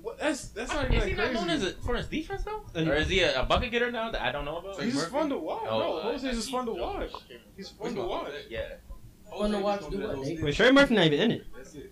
[0.01, 1.33] What, that's that's not I, even is that he crazy.
[1.33, 3.91] not known as a, for his defense though, or is he a, a bucket getter
[3.91, 4.81] now that I don't know about?
[4.81, 5.67] He's just fun to watch.
[5.69, 7.11] Oh, no, uh, is just fun to watch.
[7.57, 8.31] He's fun to watch.
[8.49, 8.75] Yeah
[9.31, 10.41] want?
[10.41, 11.45] Wait, Sherry Murphy not even in it.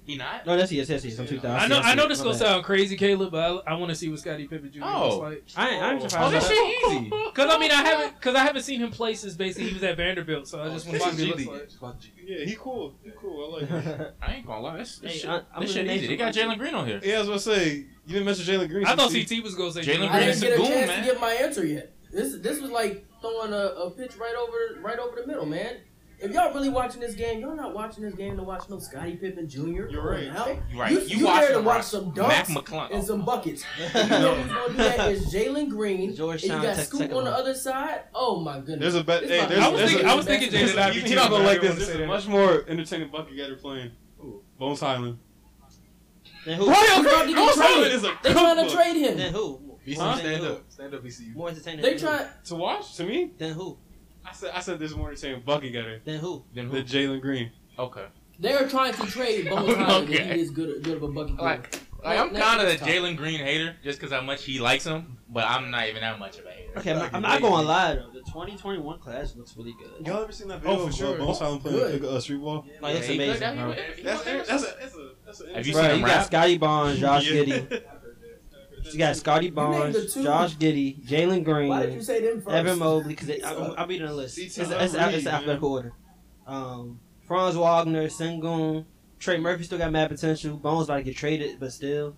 [0.06, 0.46] He not?
[0.46, 0.72] No, that's.
[0.72, 1.20] Yes, yes, yes.
[1.20, 1.50] I'm 2000.
[1.50, 1.82] I know.
[1.84, 4.48] I know this gonna sound crazy, Caleb, but I, I want to see what Scotty
[4.48, 4.80] Pippen Jr.
[4.84, 5.20] Oh.
[5.20, 5.70] looks like.
[5.72, 6.28] I, I'm surprised.
[6.28, 7.10] Oh, this shit easy.
[7.34, 9.36] Cause I mean, I haven't, cause I haven't seen him places.
[9.36, 11.96] Basically, he was at Vanderbilt, so I just want to see what he looks like.
[12.26, 12.96] Yeah, he cool.
[13.04, 13.56] He cool.
[13.56, 14.06] I like him.
[14.22, 14.78] I ain't gonna lie.
[14.78, 16.08] This, this hey, shit, I, this shit easy.
[16.08, 17.00] They got Jalen Green on here.
[17.04, 18.86] Yeah, I was gonna say you didn't mention Jalen Green.
[18.86, 20.10] I thought CT was gonna say Jalen Green.
[20.10, 21.94] I didn't get a chance to get my answer yet.
[22.12, 25.78] This this was like throwing a, a pitch right over right over the middle, man.
[26.20, 29.18] If y'all really watching this game, y'all not watching this game to watch no Scotty
[29.18, 29.88] Pippen Jr.
[29.88, 30.32] You're right.
[30.32, 30.60] Hell.
[30.70, 30.92] You're right.
[30.92, 33.64] You, you, you to watch some dunks and some buckets.
[33.94, 36.10] you know who's gonna do that is Jalen Green.
[36.10, 38.02] and you got Scoot on the other side.
[38.16, 38.80] Oh my goodness.
[38.80, 39.24] There's a bet.
[39.24, 41.08] Hey, there's, I was thinking, was thinking Jalen.
[41.08, 41.76] You're not gonna like this.
[41.76, 43.92] This is much more entertaining bucket getter playing.
[44.58, 45.20] Bones Hyland.
[46.46, 46.66] Then who?
[46.66, 49.18] Bones Hyland is a They trying to trade him.
[49.18, 49.62] Then who?
[49.94, 51.34] Stand up, stand up, BCU.
[51.36, 51.82] More entertaining.
[51.82, 53.32] They try to watch to me.
[53.38, 53.78] Then who?
[54.28, 56.04] I said I said this morning saying Bucky got it.
[56.04, 56.44] Then who?
[56.54, 56.74] Then who?
[56.74, 57.52] The Jalen Green.
[57.80, 58.06] Okay.
[58.40, 60.10] They're trying to trade Bones Hyland.
[60.10, 61.34] He is good, good of a Bucky.
[61.34, 61.84] Like, player.
[62.04, 65.18] like I'm kind of a Jalen Green hater just because how much he likes him,
[65.30, 66.78] but I'm not even that much of a hater.
[66.78, 68.12] Okay, I'm not, I'm not going to lie though.
[68.14, 70.06] The 2021 class looks really good.
[70.06, 70.74] Y'all ever seen that oh, video?
[70.74, 71.16] Oh, for of, sure.
[71.16, 72.66] Uh, Bones Hyland playing uh, street ball.
[72.68, 73.40] Yeah, like, yeah, amazing.
[74.04, 77.00] That's, that's, a, that's, a, that's Have you right, seen him you got Scottie Barnes,
[77.00, 77.44] Josh yeah.
[77.44, 77.84] Giddey.
[78.92, 82.56] You got Scottie Barnes, Josh Giddey, Jalen Green, Why did you say them first?
[82.56, 83.16] Evan Mobley.
[83.16, 84.38] Because I'll be in the list.
[84.38, 85.94] It's, it's, it's, it's alphabetical order.
[86.46, 88.86] Um, Franz Wagner, Sengun,
[89.20, 90.58] Trey Murphy still got mad potential.
[90.58, 92.16] Bones about to get traded, but still,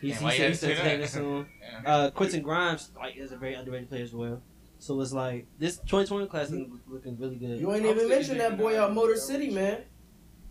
[0.00, 1.46] he's he's, he's, he's taking soon.
[1.84, 1.90] yeah.
[1.90, 4.42] Uh, Quentin Grimes like is a very underrated player as well.
[4.78, 7.60] So it's like this 2020 class is looking really good.
[7.60, 9.82] You ain't even mentioned that boy out Motor City, man.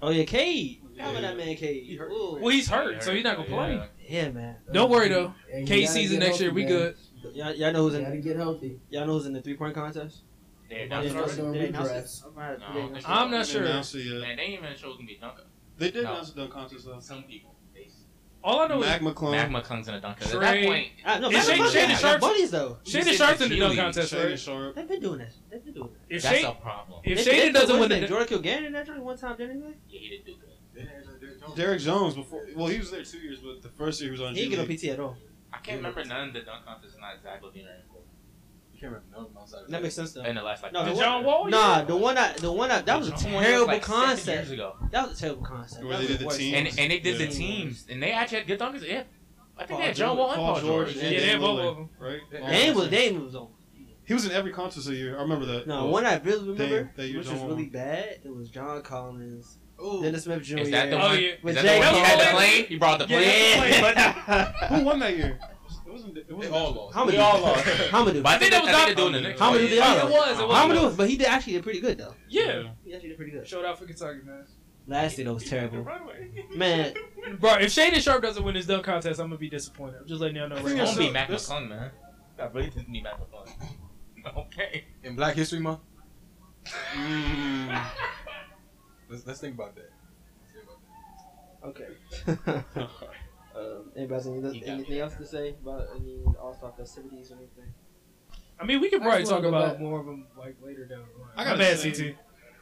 [0.02, 0.82] Oh yeah, Cade.
[0.94, 1.04] Yeah.
[1.04, 1.84] How about that man, Cade?
[1.84, 3.74] He well, he's hurt, he hurt, so he's not gonna play.
[3.76, 3.86] Yeah.
[4.10, 4.56] Yeah, man.
[4.72, 5.34] Don't worry though.
[5.68, 6.72] K season next healthy, year, we man.
[6.72, 6.96] good.
[7.36, 8.04] Y'all, y'all know who's in.
[8.04, 8.80] Gotta get healthy.
[8.90, 10.24] Y'all know who's in the three point contest.
[10.68, 11.60] They announced yeah, already.
[11.60, 13.04] They announced it.
[13.06, 13.62] I'm not sure.
[13.62, 15.44] Man, they even show gonna be dunker.
[15.78, 16.12] They did no.
[16.12, 17.00] announce the dunk contest though.
[17.00, 17.56] Some people.
[18.42, 19.32] All I know Mac is McClung.
[19.32, 20.34] Mac McClung's in a dunk contest.
[20.34, 22.78] At that point, uh, no, Mac Shane, Sharp's buddies though.
[22.86, 24.12] Shaedon Sharpe's in the dunk contest.
[24.12, 24.40] Shannon right?
[24.40, 24.76] Sharp.
[24.76, 25.36] They've been doing this.
[25.52, 26.18] They've been doing this.
[26.18, 27.02] If That's Shane, a problem.
[27.04, 29.68] If they, doesn't win the Jordan Kilganon that one time, didn't he?
[29.90, 30.50] Yeah, he didn't do good.
[31.40, 31.56] Jones.
[31.56, 32.46] Derrick Jones before.
[32.56, 34.36] Well, he was there two years, but the first year he was on.
[34.36, 35.18] He didn't get no PT at all.
[35.52, 37.82] I can't remember none of the dunk contests not Zach LaVine or Aaron
[38.74, 39.66] You can't remember none.
[39.70, 40.24] That makes sense though.
[40.24, 41.50] In the last like no, the John Wall.
[41.50, 44.28] Nah, the one I, the one I, that was a terrible like concept.
[44.28, 44.76] Years ago.
[44.92, 45.86] That was a terrible concept.
[45.86, 46.56] Where they did the teams.
[46.56, 47.26] And, and they did yeah.
[47.26, 48.88] the teams, and they actually had good dunkers.
[48.88, 49.04] Yeah,
[49.58, 50.96] I think Paul they had John Wall and Paul George.
[50.96, 51.90] Yeah, they had both of them.
[52.00, 52.20] Right.
[52.32, 53.48] They was they was on.
[54.06, 55.20] He was in every contest a year.
[55.20, 55.68] I remember that.
[55.68, 58.22] No, well, one I really remember, they, which was really bad.
[58.24, 60.02] It was John Collins Ooh.
[60.02, 60.58] Dennis Smith Jr.
[60.60, 61.12] Is that the oh, one?
[61.12, 61.32] Oh, yeah.
[61.42, 61.96] With is that the one?
[61.96, 62.66] He had the plane.
[62.66, 63.22] He brought the plane.
[63.22, 65.40] Yeah, the who won that year?
[65.86, 66.18] It wasn't.
[66.18, 66.54] It wasn't.
[66.54, 66.96] They all lost.
[66.96, 67.66] How many all lost.
[67.66, 68.22] How many?
[68.22, 69.40] But I think that was not doing the next.
[69.40, 69.76] Hamidou Diallo.
[69.78, 70.06] Yeah.
[70.06, 70.40] It was.
[70.40, 70.48] It
[70.84, 70.96] was.
[70.96, 72.14] But he did actually did pretty good though.
[72.28, 72.70] Yeah.
[72.84, 73.48] He actually did pretty good.
[73.48, 74.46] Showed out for Kentucky, man.
[74.88, 75.88] Last year that was terrible.
[76.56, 76.94] man.
[77.40, 79.98] Bro, if Shaedon Sharpe doesn't win this dunk contest, I'm gonna be disappointed.
[80.02, 80.56] I'm just letting y'all know.
[80.56, 81.92] It's gonna be Mac McClung, man.
[82.40, 83.50] I really think need Mac McClung.
[84.38, 84.86] Okay.
[85.02, 85.80] In Black History Month.
[86.94, 87.86] Mm.
[89.10, 89.92] Let's, let's think about that.
[91.64, 91.88] Okay.
[93.56, 97.74] um, anybody else, anything else to say about any All Star festivities or anything?
[98.60, 99.82] I mean, we could probably talk about back.
[99.82, 101.32] more of them like later down the line.
[101.36, 102.16] I got bad CT.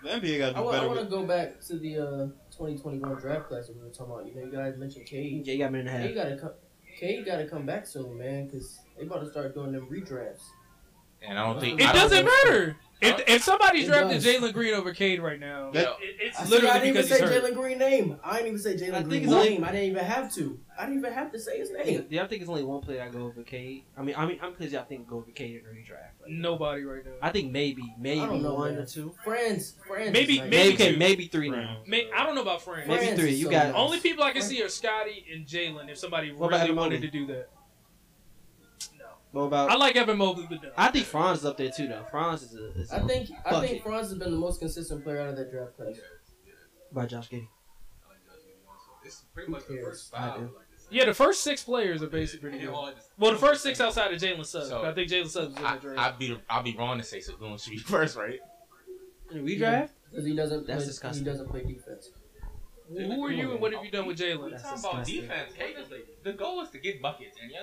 [0.03, 0.86] The NBA got to do I want, better.
[0.86, 4.13] I want to go back to the uh, 2021 draft class that we were talking
[4.13, 4.27] about.
[4.27, 5.45] You know, you guys mentioned Cade.
[5.45, 6.01] Yeah, you got a minute and a half.
[6.07, 6.51] Cade got to come.
[6.99, 10.43] Cade got to come back soon, man, because they about to start doing them redrafts.
[11.21, 12.77] And I don't think it I doesn't matter.
[12.99, 16.69] If, if somebody drafted Jalen Green over Cade right now, that, it, it's I literally
[16.69, 18.19] I didn't even say Jalen Green name.
[18.23, 19.63] I didn't even say Jalen Green name.
[19.63, 20.60] I didn't even have to.
[20.77, 22.05] I didn't even have to say his name.
[22.07, 23.83] Do y'all think it's only one player I go over Cade?
[23.97, 26.21] I mean, I mean, I'm because y'all think go over Cade in Green draft.
[26.21, 27.12] Like, Nobody right now.
[27.21, 28.83] I think maybe, maybe know, one man.
[28.83, 29.15] or two.
[29.23, 30.13] Friends, friends.
[30.13, 31.65] Maybe, like, maybe, okay, maybe three friends.
[31.65, 31.81] now.
[31.88, 32.88] May, I don't know about friends.
[32.88, 33.33] Maybe three.
[33.33, 33.75] You so got nice.
[33.75, 35.89] only people I can see are Scottie and Jalen.
[35.89, 37.49] If somebody what really wanted to do that.
[39.33, 41.87] But about I like Evan Mobley, but I think Franz is up there too.
[41.87, 42.79] Though Franz is a.
[42.79, 43.29] Is a I think.
[43.45, 45.99] I think Franz has been the most consistent player out of that draft class.
[46.91, 47.47] By Josh Giddey.
[49.03, 50.49] It's pretty much the first five.
[50.89, 52.73] Yeah, the first six players are basically pretty good.
[53.17, 54.69] Well, the first six outside of Jalen Suggs.
[54.69, 55.99] So, I think Jalen Suggs is in the draft.
[55.99, 58.39] I'd be I'd be wrong to say Sengun should be first, right?
[59.31, 59.93] Did we draft?
[60.09, 60.67] Because he doesn't.
[60.67, 61.25] That's play, disgusting.
[61.25, 62.11] He doesn't play defense.
[62.89, 64.61] Who are you and what have you done with Jalen?
[64.61, 65.53] Talking about defense,
[66.23, 67.57] the goal is to get buckets, and you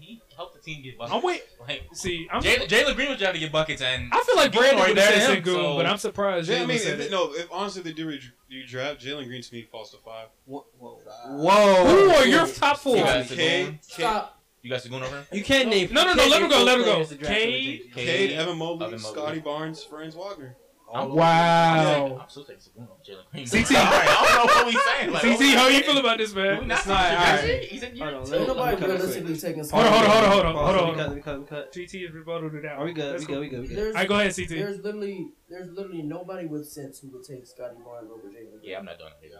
[0.00, 1.14] he helped the team get buckets.
[1.16, 1.42] I'm wait.
[1.60, 2.42] Like, See, I'm.
[2.42, 4.96] Jalen, Jalen Green was trying to get buckets, and I feel like Brandon right would
[4.98, 7.10] there have said him, Sengun, so- but I'm surprised Yeah, I mean, said if, it.
[7.10, 8.10] no, if honestly they do
[8.48, 10.28] you draft Jalen Green to me falls to five.
[10.46, 10.66] Whoa.
[10.78, 10.98] Whoa.
[11.28, 11.84] Whoa.
[11.86, 12.96] Who are your top four?
[12.96, 13.66] You guys Cade, Sengun?
[13.70, 14.42] Cade, Stop.
[14.62, 15.24] You guys Sengun over him?
[15.32, 15.88] You can't name.
[15.92, 16.92] No, no, no, let him go, let him go.
[16.94, 19.20] players to Cade- Cade, Cade, Evan Mobley, Evan Mobley.
[19.22, 20.56] Scottie Barnes, Franz Wagner.
[20.92, 22.18] I'm- Wow.
[22.22, 23.46] I'm still taking Sengun over Jalen Green.
[23.46, 23.76] CT.
[23.76, 25.12] All right, I don't know what we saying.
[25.12, 26.66] Like, CT, how you feel about this, man?
[26.68, 28.30] not It's not- saying He's in year Hold on, two.
[28.32, 29.64] let Ain't me- nobody let me cut it realistically taking.
[29.70, 30.90] Hold on, hold on, hold on, hold on, hold on.
[30.90, 31.72] me cut, let cut, let me cut.
[31.72, 32.78] GT has rebutted it out.
[32.78, 33.12] Are we good?
[33.14, 33.40] That's We good?
[33.40, 33.60] We good?
[33.62, 33.76] We good?
[33.76, 34.48] There's, All right, go ahead, CT.
[34.48, 38.32] there's literally, there's literally nobody with sense who would take Scottie Barnes over Jalen.
[38.32, 38.60] Green.
[38.62, 39.26] Yeah, I'm not doing it.
[39.26, 39.38] either.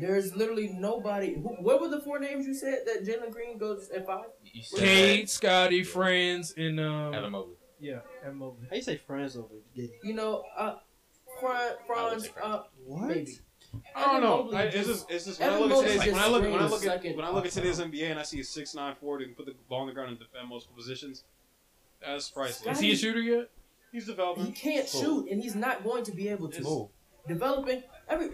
[0.00, 1.34] There's literally nobody.
[1.34, 4.26] Who, what were the four names you said that Jalen Green goes at five?
[4.44, 7.54] You said Cade, Scottie, Franz, and um, Evan Mobley.
[7.80, 8.66] Yeah, Evan Mobley.
[8.68, 9.90] How you say Franz over Giddey?
[10.02, 10.76] You know, uh,
[11.40, 12.46] Fran, I Franz, Franz.
[12.46, 13.08] uh, What?
[13.08, 13.38] maybe.
[13.94, 14.36] I don't know.
[14.44, 16.28] Mobley I, it's just- just, it's just when I look at Mobley today's, when I
[16.28, 17.78] look, when I look at when I look at today's.
[17.80, 20.10] NBA and I see a six nine forward and put the ball on the ground
[20.10, 21.24] and defend multiple positions,
[22.00, 22.76] that's priceless.
[22.76, 23.50] Is he a shooter yet?
[23.92, 24.46] He's developing.
[24.46, 24.98] He can't Who?
[25.00, 26.62] shoot, and he's not going to be able to.
[26.62, 26.90] Who?
[27.26, 28.30] Developing every.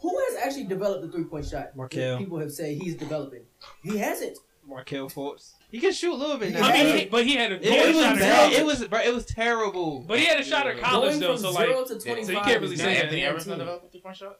[0.00, 1.76] Who has actually developed the three point shot?
[1.76, 2.18] Markelle.
[2.18, 3.42] People have said he's developing.
[3.84, 4.38] He hasn't.
[4.66, 5.52] Markelle Fultz.
[5.72, 6.68] He can shoot a little bit now.
[6.68, 8.52] I mean, he, but he had a it, he it was shot at bad.
[8.52, 10.00] It was, bro, it was terrible.
[10.06, 12.14] But he had a shot at college Going though, from so like zero to so
[12.14, 13.04] you can't really say that.
[13.04, 14.38] Anthony Everson develop a three point shot?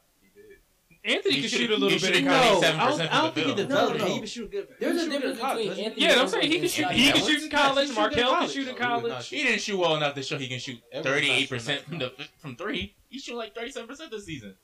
[1.05, 2.61] Anthony He can shoot a little bit in have college.
[2.61, 3.97] got no, I don't, I don't think he from developed.
[3.97, 4.15] No, no, He no.
[4.15, 4.67] even shoot good.
[4.79, 5.67] There's he a difference in college.
[5.69, 6.91] between Anthony Yeah, I'm saying he can shoot.
[6.91, 7.75] He can shoot in college.
[7.75, 9.27] Yes, he shoot in Markelle can shoot in No, he was college.
[9.27, 11.81] He didn't shoot well enough to show he can shoot Everyone's thirty not eight percent
[11.81, 12.95] from the from three.
[13.09, 14.55] He shoot like thirty seven percent this season.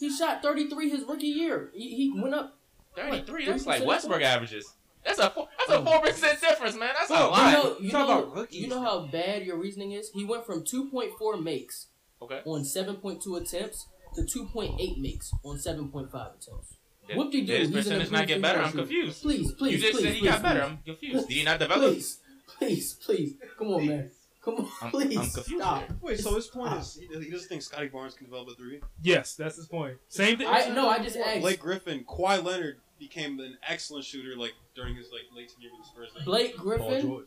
[0.00, 1.70] He shot thirty three his rookie year.
[1.72, 2.58] He, he went up.
[2.96, 3.46] Thirty three.
[3.46, 4.74] That's like Westbrook averages.
[5.04, 5.84] That's a that's a Oh.
[5.84, 6.90] four percent difference, man.
[6.98, 7.46] That's a Oh, lot.
[7.46, 8.60] You know, you Talk know, about rookies.
[8.62, 10.10] you know how bad your reasoning is.
[10.14, 11.88] He went from two point four makes
[12.20, 12.40] Okay.
[12.46, 16.76] on seven point two attempts to two point eight makes on seven point five attempts.
[17.08, 17.52] Did, Whoop de did doo.
[17.54, 18.60] his He's an percentage not get better?
[18.60, 19.22] I'm confused.
[19.22, 20.62] Please, please, you just please, said he please, got better.
[20.62, 21.28] I'm confused.
[21.28, 21.92] Did he not develop?
[21.94, 22.18] Please,
[22.58, 23.34] please, please.
[23.58, 24.10] Come on, man.
[24.44, 25.16] Come on, I'm, please.
[25.18, 25.62] I'm confused.
[25.62, 25.78] Stop.
[25.78, 25.96] here.
[26.00, 28.80] Wait, so his point is he, he doesn't think Scottie Barnes can develop a three.
[29.02, 29.98] Yes, that's his point.
[30.08, 30.46] Same thing.
[30.48, 31.40] I no, I just asked.
[31.40, 35.82] Blake Griffin, Kawhi Leonard became an excellent shooter like during his like late tenure with
[35.82, 36.24] the Spurs.
[36.24, 37.02] Blake Paul Griffin.
[37.02, 37.26] George.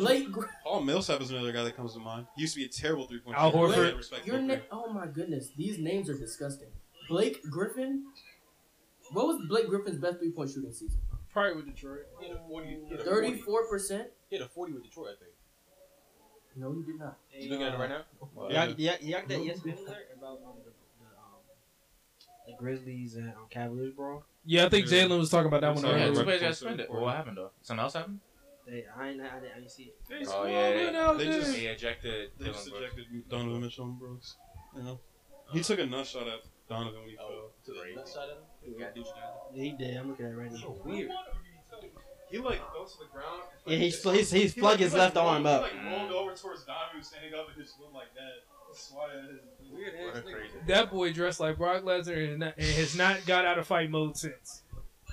[0.00, 2.26] Blake, Gr- Paul Millsap is another guy that comes to mind.
[2.34, 3.94] He used to be a terrible three point Al shooter.
[3.94, 4.26] Horford.
[4.26, 4.62] Your Horford.
[4.72, 6.68] Oh my goodness, these names are disgusting.
[7.08, 8.06] Blake Griffin.
[9.12, 10.98] What was Blake Griffin's best three point shooting season?
[11.32, 12.06] Probably with Detroit.
[12.18, 12.66] He had a 40.
[12.66, 13.04] He had a 40.
[13.04, 14.08] Thirty-four percent.
[14.30, 15.32] He had a 40 with Detroit, I think.
[16.56, 17.18] No, he did not.
[17.38, 18.02] You looking at it right now?
[18.48, 19.20] Yeah, yeah, yeah.
[19.28, 20.75] That ESPN alert about um, the, the,
[22.46, 24.24] the Grizzlies and um, Cavaliers brawl.
[24.44, 26.12] Yeah, I think Jalen was talking about that one Sorry, Yeah, earlier.
[26.12, 26.24] two right.
[26.26, 26.86] players got suspended.
[26.90, 27.50] Well, what happened though?
[27.62, 28.20] Something else happened?
[28.66, 29.96] They, I ain't, I didn't, I didn't see it.
[30.08, 32.94] They Oh, yeah, scrolling they- out they just- He ejected They just Dillon Brooks.
[32.98, 34.36] ejected Donovan Mitchell and Brooks.
[34.76, 35.00] You know,
[35.52, 37.50] he took a nut shot at Donovan when he Oh, fell.
[37.66, 38.74] to the left side of him?
[38.74, 39.54] We got Deuce Johnson.
[39.54, 39.96] Yeah, he did.
[39.96, 40.58] I'm looking at it right now.
[40.58, 41.10] So weird.
[42.30, 43.42] He like fell to the ground.
[43.66, 45.70] Yeah, he's he's, he's He, plug like- his he, like, left arm rolled- up.
[45.70, 48.42] He like rolled over towards Donovan, who was standing up, and just went like that.
[48.74, 49.40] Swatted at his.
[49.76, 50.32] Weird What ass a nigga.
[50.34, 50.54] crazy.
[50.66, 53.90] That boy dressed like Brock Lesnar and, not, and has not got out of fight
[53.90, 54.62] mode since.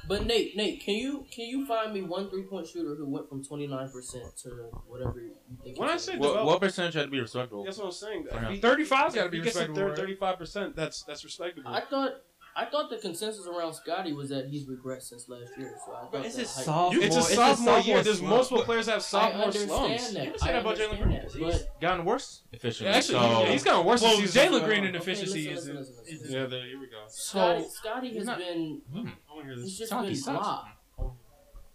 [0.06, 3.30] But Nate, Nate, can you can you find me one three point shooter who went
[3.30, 4.50] from twenty nine percent to
[4.86, 5.32] whatever you
[5.64, 5.80] think?
[5.80, 7.64] When I he's say What, what percentage had to be respectable?
[7.64, 8.26] That's what I'm saying.
[8.30, 8.52] For him.
[8.54, 9.96] If he- 35's gotta be he respectable.
[9.96, 10.76] Thirty-five percent.
[10.76, 11.70] That's that's respectable.
[11.72, 12.16] I thought
[12.56, 15.76] I thought the consensus around Scottie was that he's regressed since last year.
[15.86, 17.04] So I thought But it's that his hype- sophomore.
[17.04, 18.04] it's a sophomore year.
[18.04, 18.30] There's slump.
[18.30, 20.14] multiple players that have I sophomore understand slumps.
[20.14, 20.24] that.
[20.26, 21.48] You can say I that about Jalen understand Green.
[21.50, 22.96] that, He's gotten worse efficiently.
[22.96, 24.02] Actually, so, yeah, he's gotten worse.
[24.04, 24.54] Well, this season.
[24.54, 26.32] Jalen Green in Okay, efficiency listen, is, listen, listen, is.
[26.32, 26.66] Yeah, there.
[26.68, 27.04] Here we go.
[27.08, 28.98] Scottie, so Scottie has not- been Hmm.
[28.98, 29.78] I want to hear he's this.
[29.80, 30.40] just Talkie been sucks.
[30.40, 30.68] blah.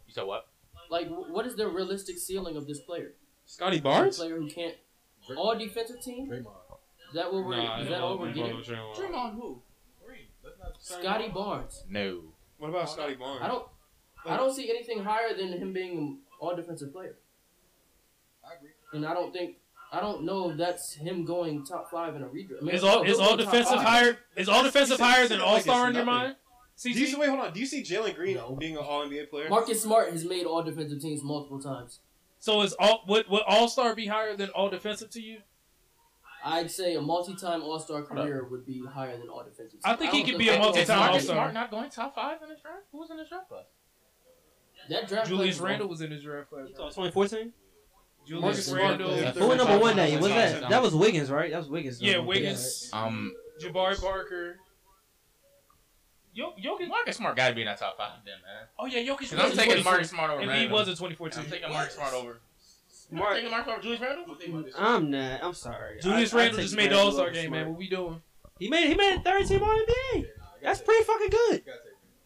[0.07, 0.47] You said what?
[0.91, 3.15] Like, what is the realistic ceiling of this player?
[3.47, 4.17] Scottie A Barnes.
[4.19, 4.77] player who can't
[5.37, 6.29] all defensive team.
[6.31, 6.47] Draymond.
[7.09, 7.57] Is that what we're?
[7.57, 8.57] Nah, is that all we're getting?
[8.59, 9.61] Draymond who?
[10.61, 10.73] Green.
[11.03, 11.85] Scottie Barnes.
[11.89, 12.21] No.
[12.59, 13.41] What about Scottie Barnes?
[13.43, 13.67] I don't.
[14.27, 17.17] I don't see anything higher than him being an all defensive player,
[18.45, 18.71] I agree.
[18.93, 19.57] and I don't think.
[19.91, 22.61] I don't know if that's him going top five in a redraft.
[22.61, 25.89] I mean, is all is all defensive higher is all defensive higher than All Star
[25.89, 26.21] in your nothing.
[26.23, 26.37] mind?
[26.83, 27.53] Do you see, wait, hold on.
[27.53, 28.55] Do you see Jalen Green No.
[28.55, 29.49] being an All NBA player?
[29.49, 31.99] Marcus Smart has made all defensive teams multiple times.
[32.39, 35.39] So is all would, would All Star be higher than All Defensive to you?
[36.45, 39.81] I'd say a multi-time All Star career would be higher than all defensive.
[39.85, 41.35] I think he could be a multi-time Is All-Star.
[41.37, 42.83] Smart not going top five in this draft?
[42.93, 43.65] Who was in this draft class?
[44.89, 46.69] That draft Julius class- Randle was in his draft class.
[46.69, 47.53] 2014.
[48.27, 49.11] Julius Marcus Smart, Randle.
[49.11, 50.11] Who was number one day?
[50.13, 51.51] That's Was that that was Wiggins, right?
[51.51, 52.01] That was Wiggins.
[52.01, 52.19] Yeah.
[52.19, 52.91] Wiggins.
[52.93, 54.59] Um, Jabari Parker.
[56.35, 56.89] Yo, Jokic.
[56.89, 58.67] Marcus Smart got to be in that top five then, man.
[58.79, 59.31] Oh yeah, Jokic.
[59.31, 61.43] 'Cause I'm taking Marcus Smart over And he was a 2014.
[61.45, 62.41] I'm taking Marcus Smart over.
[63.11, 64.71] I'm Mark, taking Marcus Smart over Julius Randle.
[64.77, 65.43] I'm not.
[65.45, 66.01] I'm sorry.
[66.01, 67.61] Julius I- I Randle just made the All Star game, man.
[67.63, 67.69] Smart.
[67.71, 68.23] What we doing?
[68.59, 70.27] He made he made a third team All NBA.
[70.63, 71.65] That's pretty fucking good.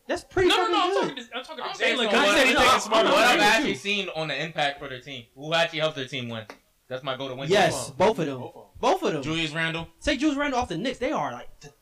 [0.08, 0.80] That's pretty No, no, fucking no.
[0.82, 1.00] I'm good.
[1.08, 1.24] talking.
[1.24, 2.10] To, I'm talking I'm to saying Jalen.
[2.10, 3.06] so what- said he no, taking I'm- smart.
[3.06, 5.96] I'm- What I I've actually seen on the impact for their team, who actually helped
[5.96, 6.44] their team win.
[6.88, 7.48] That's my go to win.
[7.48, 8.42] Yes, both of them.
[8.80, 9.22] Both of them.
[9.22, 9.88] Julius Randle.
[10.00, 10.98] Take Julius Randle off the Knicks.
[10.98, 11.72] They are like the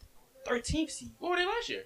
[0.46, 1.12] 13th seed.
[1.18, 1.84] What were they last year?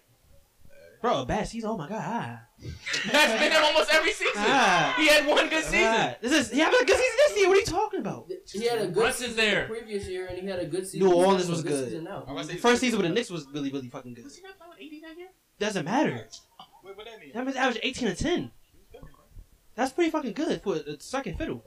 [1.05, 1.69] Bro, a bad season.
[1.69, 2.01] Oh my god.
[2.03, 2.41] Ah.
[3.13, 4.33] That's been in almost every season.
[4.39, 4.95] Ah.
[4.97, 5.85] He had one good season.
[5.85, 6.15] Ah.
[6.23, 7.49] This is he having a good season this year.
[7.49, 8.33] What are you talking about?
[8.51, 9.63] He had a good Russ is season there.
[9.69, 11.01] the previous year, and he had a good season.
[11.07, 11.91] New he's Orleans was good.
[11.91, 14.25] season first season with the Knicks was really, really fucking good.
[14.25, 15.29] Was he not playing 80 that year?
[15.59, 16.27] Doesn't matter.
[16.83, 17.33] Wait, what that mean?
[17.35, 18.51] That means average 18 and 10.
[19.75, 21.63] That's pretty fucking good for a second fiddle.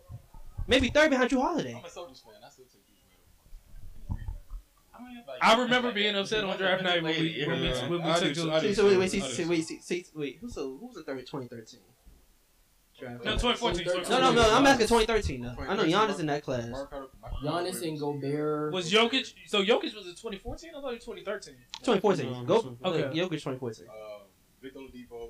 [0.65, 1.75] Maybe third behind Jrue Holiday.
[1.77, 2.41] I'm a Soldiers fan.
[2.43, 3.05] I still take Julius
[5.41, 8.33] I remember being upset on draft night when we when we, when we took do-
[8.33, 8.55] Julius.
[8.55, 10.37] I do See, so wait, wait, see, see, wait, see, see, wait.
[10.41, 11.79] Who's the who's the third 2013?
[12.99, 13.25] Draft.
[13.25, 13.85] No, 2014.
[14.09, 14.55] No, no, no.
[14.55, 15.55] I'm asking 2013 though.
[15.59, 16.65] I know Giannis in that class.
[17.43, 18.73] Giannis and Gobert.
[18.73, 19.33] Was Jokic?
[19.45, 20.71] So Jokic was it 2014?
[20.75, 21.53] I thought it was 2013.
[21.83, 22.45] 2014.
[22.45, 22.55] Go.
[22.85, 23.03] Okay.
[23.03, 23.19] Okay.
[23.19, 23.85] Jokic 2014.
[23.87, 23.93] Uh,
[24.61, 25.29] Victor Oladipo.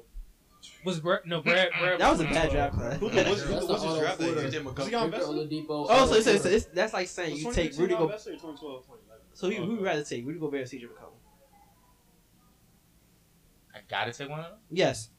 [0.86, 1.19] Was Brad?
[1.25, 1.69] No, Brad.
[1.80, 2.99] Brad That was a bad draft class.
[2.99, 4.49] Who was, That's who the was his auto draft quarter.
[4.49, 4.58] day?
[4.58, 4.88] CJ Was McCollum.
[4.89, 5.86] he on Victor Oladipo.
[5.89, 8.08] Oh, so it's, it's, it's, that's like saying you take Rudy Go.
[8.08, 8.86] Best 2012?
[9.38, 10.26] So who who would you rather take?
[10.26, 11.13] Rudy Gobert or CJ McCollum?
[13.76, 14.54] I gotta take one of them.
[14.71, 15.12] Yes.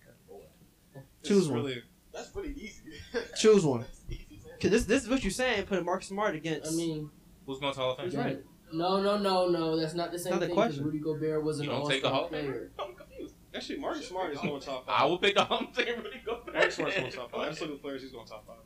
[0.92, 1.58] This Choose is one.
[1.60, 2.82] Really, That's pretty easy.
[3.36, 3.84] Choose one.
[4.10, 4.40] Easy.
[4.60, 5.66] Cause this this is what you're saying.
[5.66, 6.72] Putting Marcus Smart against.
[6.72, 7.08] I mean,
[7.46, 8.06] Who's going to Hall of Fame?
[8.06, 8.40] He's right.
[8.72, 9.76] no, no, no, no.
[9.78, 10.54] That's not the same Not the thing.
[10.56, 10.82] Question.
[10.84, 12.52] Rudy Gobert was an You don't take the Hall all-star of Fame?
[12.52, 12.70] player.
[12.80, 13.34] I'm confused.
[13.54, 15.00] actually, Marcus Smart is going top five.
[15.00, 15.58] I will pick the Hall.
[15.60, 16.54] I'm taking Rudy Gobert.
[16.54, 17.40] Marcus Smart's going top five.
[17.40, 18.02] I just look at the players.
[18.02, 18.56] He's going top five.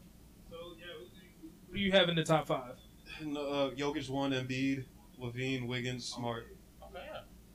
[0.49, 0.87] So yeah,
[1.69, 2.77] who do you have in the top five?
[3.21, 4.87] And, uh, Jokic one, Embiid,
[5.23, 6.47] LaVine, Wiggins, Smart.
[6.83, 7.03] Okay,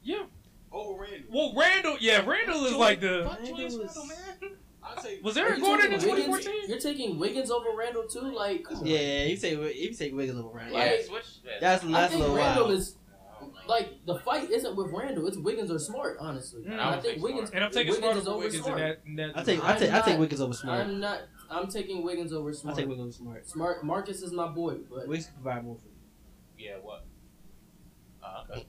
[0.04, 0.18] yeah.
[0.20, 0.24] Yeah.
[0.72, 1.30] Oh, Randle.
[1.32, 1.98] Well, Randle.
[2.00, 3.26] Yeah, Randle is like the.
[3.28, 4.52] Fuck Julius Randle, man.
[5.24, 6.70] Was Are Eric Gordon in 2014?
[6.70, 8.66] You're taking Wiggins over Randle too, like.
[8.84, 10.78] Yeah, you say you take Wiggins over Randle.
[10.78, 11.26] Yeah, Like- switch.
[11.46, 11.52] Yeah.
[11.60, 12.78] That's I that's a think little Randle wild.
[12.78, 12.96] is
[13.68, 15.28] like the fight isn't with Randle.
[15.28, 16.64] It's Wiggins or Smart, honestly.
[16.64, 16.72] Mm.
[16.72, 17.50] And I I would think take Wiggins.
[17.52, 18.80] And I'm taking Wiggins Smart over over Wiggins in Smart.
[18.80, 19.02] that.
[19.06, 20.80] In that I take I I'm take I take Wiggins over Smart.
[20.88, 21.20] I'm not.
[21.50, 22.78] I'm taking Wiggins over Smart.
[22.78, 23.48] I take Wiggins over Smart.
[23.48, 23.84] Smart.
[23.84, 26.66] Marcus is my boy, but Wiggins can provide more for you.
[26.70, 27.06] Yeah, what?
[28.52, 28.66] Okay.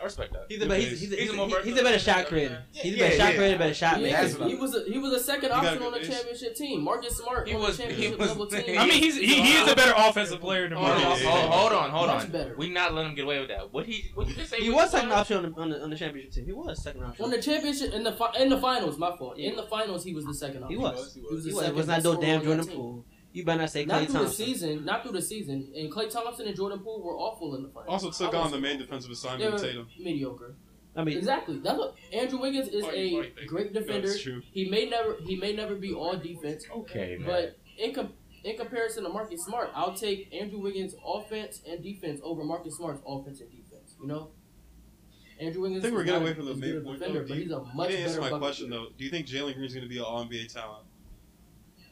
[0.00, 0.46] I respect that.
[0.50, 2.62] He's a better he's, he's, a, He's he's, a he's a better shot creator.
[2.72, 3.36] He's a Yeah, better shot yeah.
[3.38, 4.16] creator, better shot maker.
[4.16, 6.54] that's is, what he was a, he was a second option on the it's- championship
[6.56, 6.82] team.
[6.84, 8.78] Marcus Smart He on was- the he championship was- level team.
[8.78, 11.22] I mean, he's he, he is a better offensive player than Hold Marcus.
[11.22, 12.30] Yeah, hold, yeah, hold on, hold on.
[12.30, 12.54] better.
[12.58, 13.72] We not let him get away with that.
[13.72, 14.10] What he?
[14.14, 14.58] What you just say?
[14.60, 16.44] He was second option on the, on the on the championship team.
[16.44, 17.24] He was second option.
[17.24, 18.98] on the championship in the fi- in the finals.
[18.98, 19.38] My fault.
[19.38, 20.80] In the finals, he was the second option.
[20.82, 21.14] was.
[21.14, 22.76] He He was He the was, second was not no damn Jordan team.
[22.76, 23.04] Poole.
[23.34, 25.70] You better not say Klay Not Klay through the season, not through the season.
[25.76, 28.04] And Klay Thompson and Jordan Poole were awful in the finals.
[28.04, 29.88] Also took I on was- the main defensive assignment of Tatum.
[29.98, 30.54] mediocre.
[30.96, 31.58] I mean, Exactly.
[31.58, 34.06] That's what Andrew Wiggins is Fight, a fight, great defender.
[34.08, 34.40] That's true.
[34.52, 37.26] He may never he may never be all defense, Okay, man.
[37.26, 38.12] but in com-
[38.44, 43.02] in comparison to Marcus Smart, I'll take Andrew Wiggins' offense and defense over Marcus Smart's
[43.04, 43.96] offense and defense.
[44.00, 44.30] You know,
[45.40, 45.80] Andrew Wiggins.
[45.80, 46.98] I think we're is getting not away from the as main good a point.
[47.00, 47.26] defender, though.
[47.26, 48.76] Do but you, he's a you much didn't answer better my bucket question shooter.
[48.84, 48.88] though.
[48.96, 50.84] Do you think Jalen Green's going to be an All NBA talent?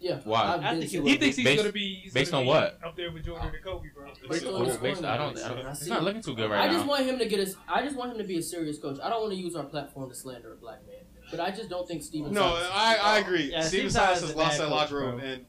[0.03, 0.19] Yeah.
[0.25, 0.43] Why?
[0.55, 1.01] I've I think he.
[1.01, 2.79] He thinks he's Based- gonna be he's based gonna on be what?
[2.85, 4.09] Up there with Jordan and Kobe, bro.
[4.29, 5.39] Based on his based- I don't.
[5.39, 7.57] I don't it's not looking too good right I just want him to get his.
[7.69, 8.99] I just want him to be a serious coach.
[9.03, 10.97] I don't want to use our platform to slander a black man,
[11.31, 12.33] but I just don't think Stephen.
[12.35, 13.51] No, Silas- I, I agree.
[13.53, 15.47] Yeah, Stephen Steve Silas Silas is has lost that locker room, and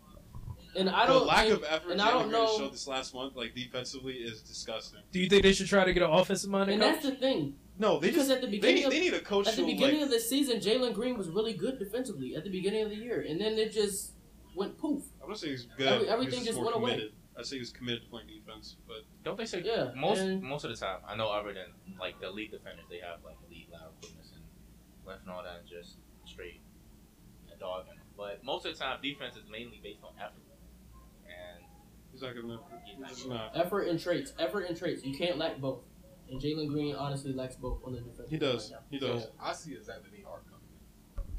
[0.75, 1.25] and I don't.
[1.25, 4.13] lack think- of effort and I don't Green know- showed this last month, like defensively,
[4.15, 4.99] is disgusting.
[5.11, 6.93] Do you think they should try to get an offensive minded And coach?
[6.93, 7.55] that's the thing.
[7.79, 9.55] No, they Because just at the they, beginning need- of they need a coach at
[9.55, 12.83] the beginning like, of the season, Jalen Green was really good defensively at the beginning
[12.83, 14.12] of the year, and then it just
[14.55, 15.03] went poof.
[15.21, 15.87] I'm not saying he's good.
[15.87, 16.91] Every- He's everything just more went away.
[16.91, 17.13] committed.
[17.37, 20.65] I say he's committed to playing defense, but Don't they say Yeah, most and- most
[20.65, 20.99] of the time?
[21.07, 24.43] I know other than like the elite defenders, they have like elite lateral quickness and
[25.05, 26.61] left and all that, and just straight
[27.59, 27.93] dogging.
[28.17, 30.43] But most of the time, defense is mainly based on effort.
[31.25, 31.63] And
[32.11, 32.59] he's not gonna.
[32.85, 33.51] He's not He's not.
[33.57, 35.03] Effort and traits, effort and traits.
[35.03, 35.79] You can't lack both,
[36.29, 38.29] and Jalen Green honestly lacks both on the defense.
[38.29, 38.71] He does.
[38.71, 38.81] Right.
[38.91, 39.23] He does.
[39.23, 40.43] So I see exactly the arc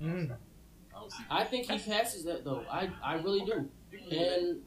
[0.00, 0.28] coming.
[0.28, 0.36] Mm.
[1.30, 1.40] I.
[1.40, 2.64] I think he passes that though.
[2.70, 3.68] I I really do,
[4.10, 4.60] and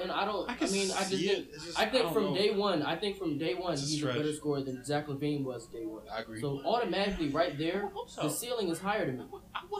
[0.00, 0.48] and I don't.
[0.48, 1.48] I I, can mean, I just see think.
[1.48, 1.52] it.
[1.54, 2.34] Just, I think don't from know.
[2.34, 5.42] day one, I think from day one, a he's a better scorer than Zach LaVine
[5.42, 6.02] was day one.
[6.12, 6.40] I agree.
[6.40, 8.22] So automatically, right there, so.
[8.24, 9.24] the ceiling is higher than me.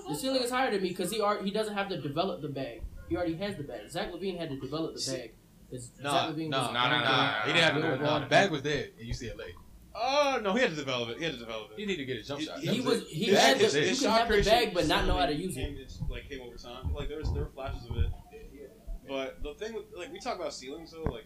[0.08, 2.48] The ceiling is higher than me because he already, he doesn't have to develop the
[2.48, 2.82] bag.
[3.08, 3.88] He already has the bag.
[3.90, 5.32] Zach LaVine had to develop the bag.
[5.74, 7.80] Zach Nah, LaVine nah, was nah, nah, nah, He didn't have to.
[7.80, 9.52] Little Nah, the bag was dead in UCLA.
[9.98, 11.18] Oh no, he had to develop it.
[11.18, 11.76] He had to develop it.
[11.76, 11.86] He it.
[11.86, 12.58] needed to get a jump shot.
[12.60, 14.74] He That was he His- had his- the, you his can shot have the bag
[14.74, 15.62] but not know how to use it.
[15.78, 16.92] It's like came over time.
[16.92, 18.10] Like there was there were flashes of it.
[19.08, 21.24] But the thing with like we talk about ceilings though, like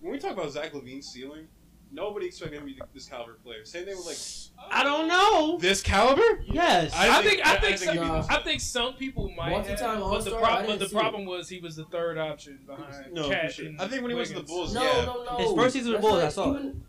[0.00, 1.46] when we talk about Zach LaVine's ceiling,
[1.92, 3.64] nobody expected him to be this caliber player.
[3.64, 5.56] Same thing with like I don't know.
[5.58, 6.42] this caliber.
[6.46, 6.92] Yes.
[6.94, 10.00] I think I think I some, think he- I think some people might have, Multi-time
[10.00, 10.40] but the All-Star?
[10.40, 10.98] Problem but the see it.
[11.00, 13.66] problem was he was the third option behind No, Cat for sure.
[13.66, 15.04] and I think when he was in the Bulls, No, yeah.
[15.06, 15.36] no, no.
[15.38, 16.58] His first season with the Bulls, I saw it.
[16.60, 16.82] even-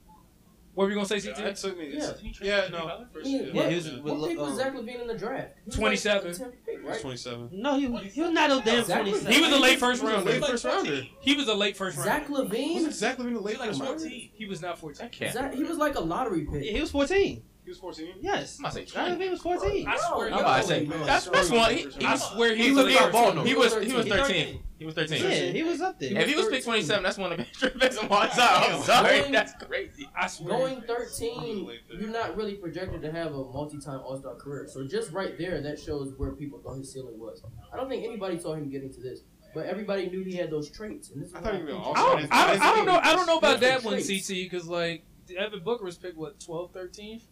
[0.76, 1.38] What were you gonna say, CT?
[1.38, 1.88] That took me.
[1.94, 2.78] Yeah, it's- Yeah, no.
[2.88, 3.94] I First, yeah, what, he was yeah.
[4.02, 5.48] with- what pick was um, Zach LaVine in the draft?
[5.74, 6.28] 27.
[6.28, 7.02] Like the 10th pick, He's right?
[7.02, 7.50] 27.
[7.54, 10.06] No, he, he was not no damn Zach twenty He was a late first He
[10.08, 10.32] was a rounder.
[10.32, 11.02] late first rounder.
[11.22, 12.44] He was a late first Zach rounder.
[12.44, 12.86] Wasn't LaVine?
[12.88, 14.00] exactly in the late like first round.
[14.02, 14.30] 14.
[14.34, 15.02] He was not 14.
[15.06, 15.34] That can't.
[15.34, 16.62] Zach, he was like a lottery pick.
[16.64, 17.44] He was fourteen.
[17.66, 18.14] He was 14.
[18.22, 18.60] Yes.
[18.60, 19.26] I'm about to say Zach 20.
[19.26, 19.88] LaVine was fourteen.
[19.88, 21.06] I swear, I'm he about to say man.
[21.06, 21.74] that's that's one.
[21.74, 23.32] He, he I was, swear he he was was a about late ball.
[23.34, 24.60] first He was he was 13.
[24.78, 25.24] He was 13.
[25.24, 26.18] Yeah, he was up there.
[26.18, 28.74] If he was pick 27, that's one of the best picks of all time.
[28.76, 30.08] I'm sorry, Going- that's crazy.
[30.16, 30.50] I swear.
[30.58, 34.68] Going 13, you're not really projected to have a multi-time All-Star career.
[34.68, 37.42] So just right there, that shows where people thought his ceiling was.
[37.74, 39.22] I don't think anybody saw him getting to this,
[39.54, 41.10] but everybody knew he had those traits.
[41.10, 43.00] And this I thought he think was I don't, I, don't, I don't know.
[43.02, 44.18] I don't know about that Different one.
[44.18, 47.28] CT, because like Devin Booker was picked what 12, 13th, and he's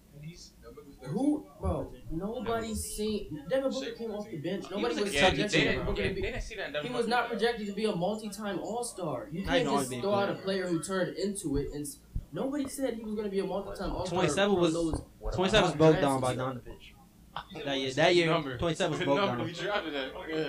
[1.05, 1.91] Who, bro?
[2.11, 3.43] Nobody's seen.
[3.49, 4.65] Devin Booker came off the bench.
[4.71, 6.71] Nobody was Yeah, they projecting didn't, Booker they didn't see that.
[6.73, 9.27] Devin He was not projected to be a multi-time All-Star.
[9.31, 10.43] You can't just R&B throw out a player.
[10.63, 11.67] player who turned into it.
[11.73, 11.85] And
[12.31, 14.17] nobody said he was going to be a multi-time All-Star.
[14.19, 15.01] 27 was- those.
[15.19, 16.55] What Twenty about- seven was broke Drafts down by stuff.
[16.55, 17.65] Donovich.
[17.65, 18.57] That year, that year, Number.
[18.59, 19.43] twenty seven was The broke down.
[19.43, 20.11] we drafted that.
[20.29, 20.45] Yeah.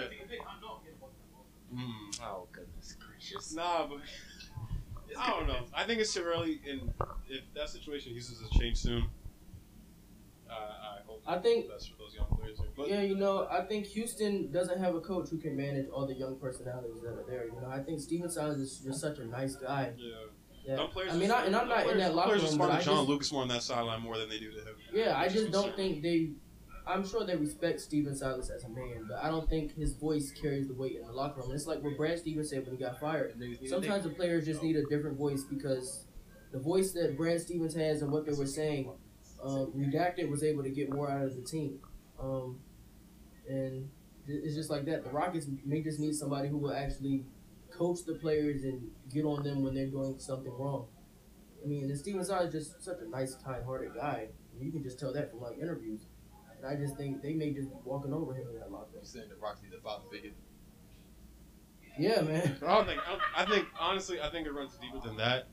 [1.75, 2.21] Mm.
[2.23, 3.55] Oh goodness gracious.
[3.55, 3.99] Nah, but
[5.19, 5.65] I don't know.
[5.75, 6.93] I think it's too early, and
[7.29, 9.07] if that situation uses to change soon,
[10.55, 12.59] uh, I hope I think- the best for those young players.
[12.59, 12.69] There.
[12.77, 16.07] But Yeah, you know, I think Houston doesn't have a coach who can manage all
[16.07, 17.47] the young personalities that are there.
[17.47, 19.93] You know, I think Stephen Silas is just such a nice guy.
[19.97, 20.09] yeah,
[20.67, 20.77] Yeah.
[20.77, 22.59] Some players I mean, are- I, and I'm some not in that locker room, respond
[22.59, 24.75] but I John just, Lucas more on that sideline more than they do to him.
[24.93, 26.31] yeah, I just don't think they.
[26.87, 30.31] I'm sure they respect Stephen Silas as a man, but I don't think his voice
[30.33, 31.49] carries the weight in the locker room.
[31.51, 33.35] And it's like what Brad Stevens said when he got fired.
[33.67, 36.05] Sometimes the players just need a different voice because
[36.53, 38.93] the voice that Brad Stevens has and what they were saying,
[39.45, 41.79] um, Redacted was able to get more out of the team.
[42.21, 42.59] Um,
[43.49, 43.89] and
[44.27, 45.05] it's just like that.
[45.05, 47.25] The Rockets may just need somebody who will actually
[47.71, 50.87] coach the players and get on them when they're doing something wrong.
[51.63, 54.29] I mean, and Stephen Silas is just such a nice, kind-hearted guy.
[54.59, 56.07] You can just tell that from like interviews.
[56.57, 59.03] And I just think they may just be walking over him in that locker room.
[59.03, 60.33] You saying the Rocks need a father figure?
[61.99, 62.57] Yeah, man.
[62.67, 63.01] I don't think.
[63.37, 65.47] I, think honestly, I think it runs deeper than that.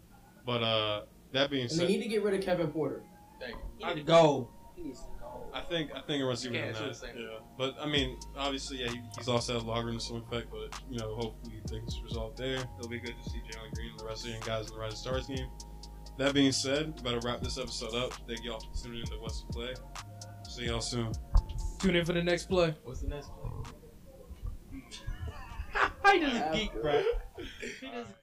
[0.45, 1.01] But uh,
[1.33, 1.81] that being said.
[1.81, 3.03] And they need to get rid of Kevin Porter.
[3.41, 3.61] Thank you.
[3.79, 4.49] He need to go.
[4.75, 5.49] He needs to go.
[5.53, 7.13] I think I think it runs deeper Yeah, than it's the that.
[7.15, 7.23] same.
[7.23, 10.47] Yeah, but I mean, obviously, yeah, he, he's also had longer in some effect.
[10.51, 12.57] But you know, hopefully things resolve there.
[12.77, 14.73] It'll be good to see Jalen Green and the rest of the young guys in
[14.75, 15.49] the Rising Stars game.
[16.17, 18.13] That being said, we better wrap this episode up.
[18.27, 19.73] Thank y'all for tuning in to Western Play.
[20.47, 21.11] See y'all soon.
[21.79, 22.75] Tune in for the next play.
[22.83, 23.51] What's the next play?
[26.11, 27.01] He doesn't geek, bro.
[27.79, 28.15] He doesn't